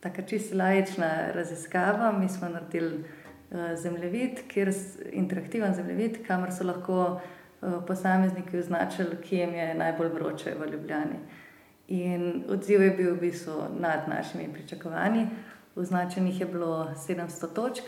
taka 0.01 0.23
čisto 0.25 0.57
lajična 0.57 1.31
raziskava. 1.35 2.11
Mi 2.11 2.29
smo 2.29 2.49
naredili 2.49 3.03
uh, 3.03 3.75
zemljevid, 3.77 4.47
kjer 4.47 4.71
je 4.71 5.11
interaktiven 5.11 5.75
zemljevid, 5.75 6.23
kamor 6.27 6.53
so 6.55 6.65
lahko 6.65 7.01
uh, 7.17 7.77
posamezniki 7.87 8.57
označili, 8.57 9.19
kje 9.21 9.43
jim 9.43 9.53
je 9.55 9.67
najbolj 9.75 10.09
vroče 10.15 10.55
v 10.57 10.71
Ljubljani. 10.71 11.19
In 11.87 12.43
odziv 12.49 12.81
je 12.81 12.91
bil 12.91 13.13
v 13.13 13.19
bistvu 13.27 13.69
nad 13.79 14.09
našimi 14.09 14.49
pričakovanji. 14.53 15.27
Označenih 15.75 16.39
je 16.39 16.45
bilo 16.45 16.89
700 17.07 17.53
točk. 17.53 17.83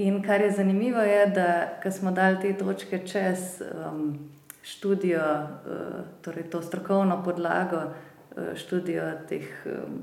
In 0.00 0.22
kar 0.24 0.40
je 0.40 0.50
zanimivo, 0.56 1.00
je, 1.04 1.26
da 1.34 1.90
smo 1.90 2.10
dali 2.10 2.40
te 2.40 2.52
točke 2.56 3.02
čez 3.06 3.60
um, 3.60 4.14
študijo, 4.62 5.26
uh, 5.42 6.06
torej 6.24 6.48
to 6.50 6.62
strokovno 6.62 7.22
podlago 7.24 7.82
uh, 7.84 8.54
študijo 8.56 9.10
teh 9.28 9.44
um, 9.66 10.00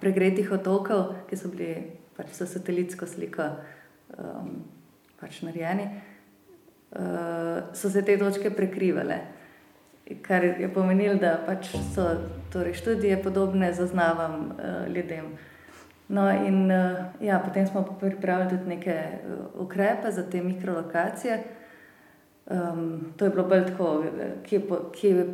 pregretih 0.00 0.52
otokov, 0.52 1.26
ki 1.30 1.36
so 1.36 1.50
bili 1.50 1.74
pač 2.16 2.36
s 2.38 2.46
satelitsko 2.52 3.06
sliko 3.06 3.48
um, 4.14 4.62
pač 5.20 5.42
narejeni, 5.42 5.90
uh, 5.90 7.74
so 7.74 7.90
se 7.90 8.04
te 8.06 8.18
točke 8.18 8.54
prekrivale 8.54 9.20
kar 10.22 10.44
je 10.44 10.68
pomenilo, 10.74 11.14
da 11.14 11.38
pač 11.46 11.70
so 11.94 12.06
torej 12.52 12.74
študije 12.74 13.22
podobne 13.22 13.72
zaznavam 13.72 14.50
uh, 14.50 14.94
ljudem. 14.94 15.36
No, 16.10 16.26
in 16.30 16.70
uh, 16.70 16.98
ja, 17.22 17.38
potem 17.38 17.66
smo 17.66 17.84
pripravili 18.00 18.50
tudi 18.50 18.68
neke 18.68 18.94
uh, 18.94 19.60
ukrepe 19.62 20.10
za 20.10 20.24
te 20.30 20.42
mikrolokacije. 20.42 21.42
Um, 22.50 23.12
to 23.16 23.24
je 23.24 23.30
bilo 23.30 23.44
bolj 23.44 23.66
tako, 23.66 24.04
ki 24.92 25.08
je 25.08 25.26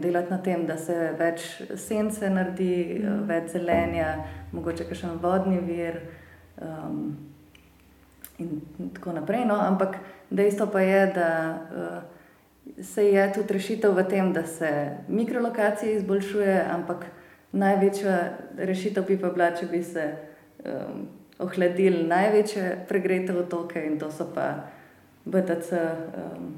delati 0.00 0.30
na 0.30 0.38
tem, 0.38 0.66
da 0.66 0.76
se 0.78 0.94
več 1.18 1.62
sence 1.74 2.30
naredi, 2.30 3.00
mm. 3.02 3.24
več 3.26 3.50
zelenja, 3.56 4.12
mogoče 4.52 4.86
še 4.94 5.08
en 5.10 5.18
vodni 5.18 5.58
vir. 5.66 5.98
Um, 6.62 7.16
in 8.38 8.62
tako 8.94 9.16
naprej. 9.18 9.42
No? 9.50 9.58
Ampak 9.58 9.98
dejstvo 10.30 10.68
pa 10.70 10.84
je, 10.86 11.06
da 11.16 11.30
uh, 11.50 12.84
se 12.84 13.08
je 13.10 13.26
tudi 13.34 13.58
rešitev 13.58 13.98
v 13.98 14.06
tem, 14.08 14.32
da 14.32 14.46
se 14.46 14.70
mikrolokacije 15.08 15.96
izboljšuje, 15.96 16.60
ampak 16.70 17.06
največja 17.52 18.16
rešitev 18.56 19.06
bi 19.06 19.18
pa 19.20 19.30
bila, 19.30 19.50
če 19.56 19.66
bi 19.70 19.82
se 19.84 20.04
um, 20.64 21.06
ohladili 21.38 22.04
največje 22.08 22.84
pregrete 22.88 23.36
otoke 23.36 23.82
in 23.86 23.98
to 23.98 24.10
so 24.10 24.28
pa 24.34 24.68
BTC 25.24 25.72
um, 25.72 26.52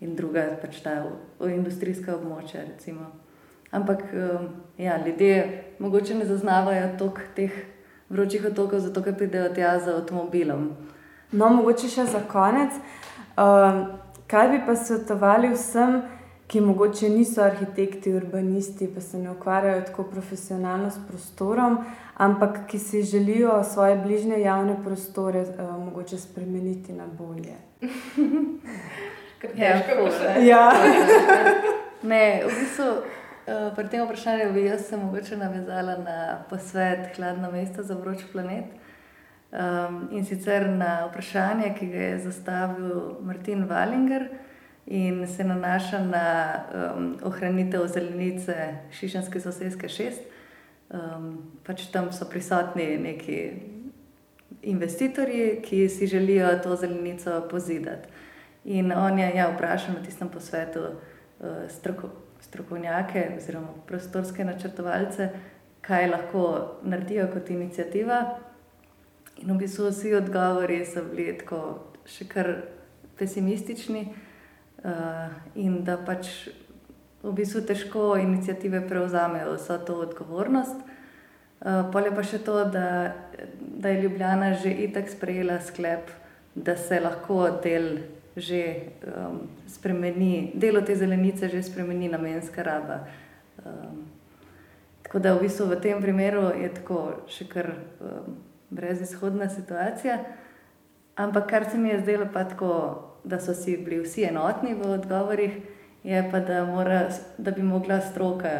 in 0.00 0.14
druga 0.16 0.46
pač 0.62 0.80
ta 0.84 0.98
industrijska 1.40 2.14
območja. 2.16 2.64
Recimo. 2.68 3.10
Ampak 3.70 4.04
um, 4.12 4.48
ja, 4.78 5.00
ljudje 5.06 5.64
mogoče 5.78 6.14
ne 6.14 6.24
zaznavajo 6.24 6.92
tok 6.98 7.20
teh 7.34 7.52
vročih 8.08 8.44
otokov, 8.52 8.84
zato 8.84 9.02
ker 9.02 9.16
pridejo 9.16 9.48
tja 9.54 9.78
z 9.80 9.96
avtomobilom. 9.96 10.68
No, 11.32 11.48
mogoče 11.50 11.88
še 11.90 12.06
za 12.06 12.22
konec. 12.30 12.76
Um, 13.34 13.86
Kaj 14.24 14.48
bi 14.48 14.58
pa 14.66 14.72
svetovali 14.72 15.50
vsem, 15.52 15.98
ki 16.46 16.60
morda 16.60 17.08
niso 17.08 17.42
arhitekti, 17.42 18.12
urbanisti, 18.12 18.88
pa 18.94 19.00
se 19.00 19.18
ne 19.18 19.30
ukvarjajo 19.30 19.82
tako 19.88 20.04
profesionalno 20.04 20.90
s 20.90 20.98
prostorom, 21.08 21.78
ampak 22.14 22.66
ki 22.68 22.78
si 22.78 23.02
želijo 23.02 23.64
svoje 23.64 23.96
bližnje 23.96 24.40
javne 24.40 24.76
prostore 24.84 25.40
uh, 25.40 25.84
mogoče 25.84 26.18
spremeniti 26.18 26.92
na 26.92 27.06
bolje? 27.06 27.56
Ja, 29.56 29.82
ja. 30.40 30.72
ne, 32.10 32.42
v 32.46 32.60
bistvu, 32.60 32.84
uh, 32.86 33.74
pri 33.76 33.88
tem 33.92 34.06
vprašanju 34.06 34.52
bi 34.52 34.64
jaz 34.64 34.86
se 34.88 34.96
mogoče 34.96 35.36
navezala 35.36 35.96
na 35.98 36.38
posvet 36.50 37.16
Hladno 37.16 37.50
mesto 37.50 37.82
za 37.82 37.94
vroč 37.94 38.24
planet. 38.32 38.64
Um, 39.52 40.08
in 40.10 40.24
sicer 40.24 40.64
na 40.70 41.06
vprašanje, 41.10 41.74
ki 41.78 41.86
ga 41.86 41.98
je 41.98 42.18
zastavil 42.18 43.20
Martin 43.20 43.68
Wallinger 43.68 44.28
in 44.86 45.26
se 45.26 45.44
nanaša 45.44 45.98
na 46.04 46.54
um, 46.96 47.16
ohranitev 47.22 47.86
zelenice 47.86 48.74
Šišanske 48.92 49.40
sosedske 49.40 49.88
šest. 49.88 50.20
Um, 50.90 51.38
pač 51.64 51.86
tam 51.92 52.12
so 52.12 52.28
prisotni 52.28 52.98
neki 52.98 53.38
investitorji, 54.62 55.62
ki 55.64 55.88
si 55.88 56.06
želijo 56.06 56.58
to 56.62 56.76
zelenico 56.76 57.48
pozidati. 57.50 58.08
In 58.64 58.92
on 58.92 59.18
je 59.18 59.32
ja, 59.36 59.48
vprašal 59.54 59.94
na 59.94 60.02
tistem 60.02 60.28
posvetu 60.28 60.80
uh, 60.80 61.46
stroko, 61.68 62.10
strokovnjake 62.40 63.30
oziroma 63.36 63.72
prostorske 63.86 64.44
načrtovalce, 64.44 65.28
kaj 65.80 66.08
lahko 66.10 66.44
naredijo 66.82 67.28
kot 67.32 67.50
inicijativa. 67.50 68.38
In 69.36 69.52
v 69.52 69.58
bistvu 69.58 69.88
vsi 69.88 70.14
odgovori 70.14 70.84
so 70.84 71.02
bili 71.08 71.32
tako 71.38 71.60
še 72.06 72.28
kar 72.28 72.52
pesimistični, 73.18 74.00
uh, 74.00 74.23
in 75.54 75.78
da 75.84 75.96
pač 75.96 76.28
v 77.22 77.32
bistvu 77.32 77.62
težko 77.64 78.16
inicijative 78.20 78.82
prevzamejo 78.88 79.54
vso 79.56 79.78
to 79.78 79.94
odgovornost. 80.04 80.76
Eh, 81.64 81.82
Polje 81.92 82.12
pa 82.12 82.22
še 82.22 82.42
to, 82.44 82.58
da, 82.68 83.14
da 83.58 83.88
je 83.88 84.02
Ljubljana 84.02 84.52
že 84.60 84.74
itak 84.84 85.08
sprejela 85.08 85.60
sklep, 85.64 86.10
da 86.54 86.76
se 86.76 87.00
lahko 87.00 87.48
del 87.64 87.98
že 88.36 88.90
um, 89.06 89.44
spremeni, 89.70 90.50
delo 90.58 90.80
te 90.82 90.96
zelenice 90.98 91.48
že 91.48 91.62
spremeni 91.62 92.08
namenska 92.10 92.62
raba. 92.66 93.06
Um, 93.62 94.08
tako 95.06 95.18
da 95.22 95.34
v 95.36 95.46
bistvu 95.46 95.68
v 95.70 95.78
tem 95.80 96.02
primeru 96.02 96.50
je 96.50 96.72
tako 96.74 97.22
še 97.30 97.46
kar. 97.46 97.70
Um, 98.02 98.42
brezizhodna 98.74 99.48
situacija. 99.48 100.18
Ampak 101.16 101.50
kar 101.50 101.70
se 101.70 101.78
mi 101.78 101.88
je 101.88 102.00
zdelo, 102.00 102.26
pa 102.32 102.44
tako, 102.44 103.02
da 103.24 103.40
so 103.40 103.54
si 103.54 103.76
bili 103.76 104.02
vsi 104.02 104.24
enotni 104.28 104.74
v 104.74 104.90
odgovorih, 104.98 105.56
je 106.04 106.28
pa, 106.30 106.40
da, 106.40 106.64
mora, 106.64 107.08
da 107.38 107.50
bi 107.50 107.62
mogla 107.62 108.00
stroka 108.00 108.50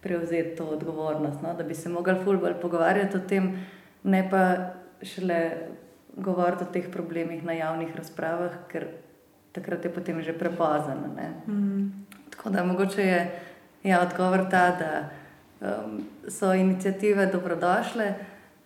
prevzeti 0.00 0.56
to 0.56 0.64
odgovornost, 0.64 1.42
no? 1.42 1.54
da 1.54 1.62
bi 1.62 1.74
se 1.74 1.88
mogli 1.88 2.14
fulbol 2.24 2.54
pogovarjati 2.62 3.16
o 3.16 3.20
tem, 3.20 3.66
ne 4.02 4.28
pa 4.30 4.56
šele 5.02 5.50
govoriti 6.16 6.64
o 6.64 6.72
teh 6.72 6.88
problemih 6.92 7.44
na 7.44 7.52
javnih 7.52 7.96
razpravah, 7.96 8.52
ker 8.68 8.86
takrat 9.52 9.84
je 9.84 9.92
potem 9.94 10.22
že 10.22 10.32
prepozno. 10.32 10.94
Mm. 11.46 12.06
Tako 12.30 12.50
da 12.50 12.64
mogoče 12.64 13.02
je 13.02 13.40
ja, 13.82 14.02
odgovor 14.02 14.46
ta, 14.50 14.76
da 14.78 15.08
um, 15.60 16.00
so 16.28 16.54
inicijative 16.54 17.26
dobrodošle. 17.26 18.14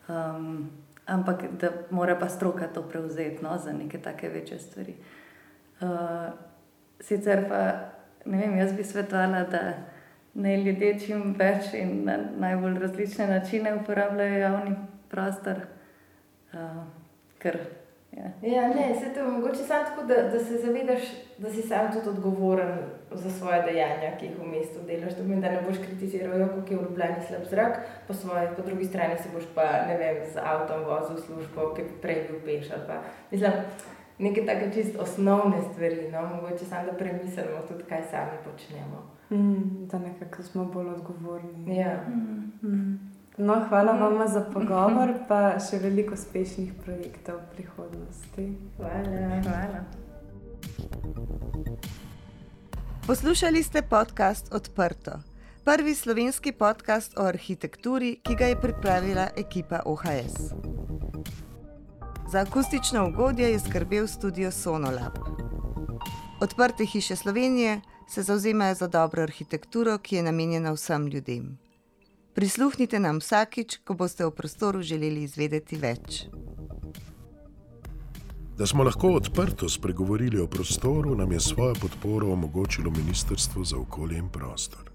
Um, 0.08 0.70
ampak 1.06 1.42
da 1.60 1.70
mora 1.90 2.16
pa 2.18 2.28
stroka 2.28 2.66
to 2.66 2.82
prevzeti 2.82 3.44
no, 3.44 3.58
za 3.58 3.72
neke 3.72 3.98
take 3.98 4.28
večje 4.28 4.58
stvari. 4.58 4.94
Uh, 5.80 5.88
sicer 7.00 7.48
pa 7.48 7.60
ne 8.24 8.38
vem, 8.38 8.58
jaz 8.58 8.72
bi 8.72 8.84
svetovala, 8.84 9.42
da 9.44 9.72
naj 10.34 10.62
ljudje 10.62 10.98
čim 11.00 11.34
več 11.38 11.74
in 11.74 12.04
na 12.04 12.16
najbolj 12.38 12.78
različne 12.78 13.26
načine 13.26 13.74
uporabljajo 13.74 14.38
javni 14.38 14.76
prostor. 15.10 15.60
Uh, 16.52 16.84
ker 17.38 17.58
Ja, 18.16 18.48
ja 18.50 18.68
ne, 18.68 18.94
se 19.00 19.14
to 19.14 19.30
mogoče 19.30 19.56
samo 19.56 19.84
tako, 19.84 20.02
da, 20.06 20.14
da 20.14 20.44
se 20.44 20.58
zavedaš, 20.58 21.02
da 21.38 21.50
si 21.50 21.62
sam 21.62 21.92
tudi 21.92 22.08
odgovoren 22.08 22.78
za 23.12 23.30
svoje 23.30 23.62
dejanja, 23.62 24.16
ki 24.18 24.26
jih 24.26 24.38
v 24.38 24.46
mestu 24.46 24.82
delaš. 24.86 25.16
Pomeni, 25.18 25.42
da 25.42 25.50
ne 25.50 25.62
boš 25.62 25.78
kritiziral, 25.86 26.48
kako 26.48 26.72
je 26.72 26.78
v 26.78 26.82
Ljubljani 26.82 27.26
slab 27.28 27.44
zrak, 27.50 27.80
po, 28.06 28.14
svoje, 28.14 28.50
po 28.56 28.62
drugi 28.62 28.84
strani 28.84 29.18
se 29.18 29.28
boš 29.34 29.44
pa 29.54 29.62
ne 29.88 29.96
vem, 29.98 30.22
z 30.32 30.36
avtom 30.36 30.84
vozil 30.84 31.16
v 31.16 31.20
službo, 31.26 31.72
ki 31.74 31.82
bi 31.82 32.00
prej 32.02 32.22
bil 32.28 32.40
peš. 32.44 32.68
Pa, 32.86 33.02
mislim, 33.30 33.52
nekaj 34.18 34.46
take 34.46 34.70
čist 34.74 34.98
osnovne 35.00 35.62
stvari, 35.72 36.10
no? 36.12 36.26
mogoče 36.36 36.64
samo 36.64 36.86
da 36.86 36.98
premislimo 36.98 37.66
tudi, 37.68 37.84
kaj 37.88 38.02
sami 38.10 38.38
počnemo. 38.44 39.10
Mm, 39.30 39.86
da 39.90 39.98
nekako 39.98 40.42
smo 40.42 40.64
bolj 40.64 40.88
odgovorni. 40.88 41.76
Ja. 41.76 42.04
Mm. 42.08 42.68
Mm. 42.68 43.13
No, 43.38 43.64
hvala 43.68 43.92
vam 43.92 44.28
za 44.28 44.40
pogovor, 44.40 45.10
pa 45.28 45.58
še 45.58 45.80
veliko 45.82 46.14
uspešnih 46.14 46.70
projektov 46.84 47.40
v 47.40 47.46
prihodnosti. 47.56 48.44
Hvala. 48.76 49.40
Hvala. 49.42 49.80
Poslušali 53.06 53.62
ste 53.62 53.82
podcast 53.82 54.54
Odprto, 54.54 55.18
prvi 55.64 55.94
slovenski 55.94 56.52
podcast 56.52 57.18
o 57.18 57.26
arhitekturi, 57.26 58.20
ki 58.22 58.38
ga 58.38 58.52
je 58.52 58.60
pripravila 58.60 59.26
ekipa 59.36 59.82
OHS. 59.82 60.54
Za 62.30 62.46
akustično 62.46 63.08
ugodje 63.08 63.50
je 63.50 63.58
skrbel 63.58 64.06
studio 64.06 64.50
Sonolab. 64.50 65.18
Odprte 66.40 66.86
hiše 66.86 67.16
Slovenije 67.16 67.80
se 68.08 68.22
zauzemajo 68.22 68.74
za 68.74 68.86
dobro 68.86 69.22
arhitekturo, 69.22 69.98
ki 69.98 70.16
je 70.16 70.22
namenjena 70.22 70.72
vsem 70.72 71.06
ljudem. 71.06 71.63
Prisluhnite 72.34 73.00
nam 73.00 73.20
vsakič, 73.22 73.78
ko 73.84 73.94
boste 73.94 74.26
o 74.26 74.30
prostoru 74.30 74.82
želeli 74.82 75.22
izvedeti 75.22 75.76
več. 75.76 76.24
Da 78.58 78.66
smo 78.66 78.84
lahko 78.86 79.12
odprto 79.18 79.68
spregovorili 79.68 80.40
o 80.40 80.46
prostoru, 80.46 81.14
nam 81.14 81.32
je 81.32 81.40
svojo 81.40 81.74
podporo 81.74 82.32
omogočilo 82.32 82.90
Ministrstvo 82.90 83.64
za 83.64 83.78
okolje 83.78 84.18
in 84.18 84.28
prostor. 84.28 84.93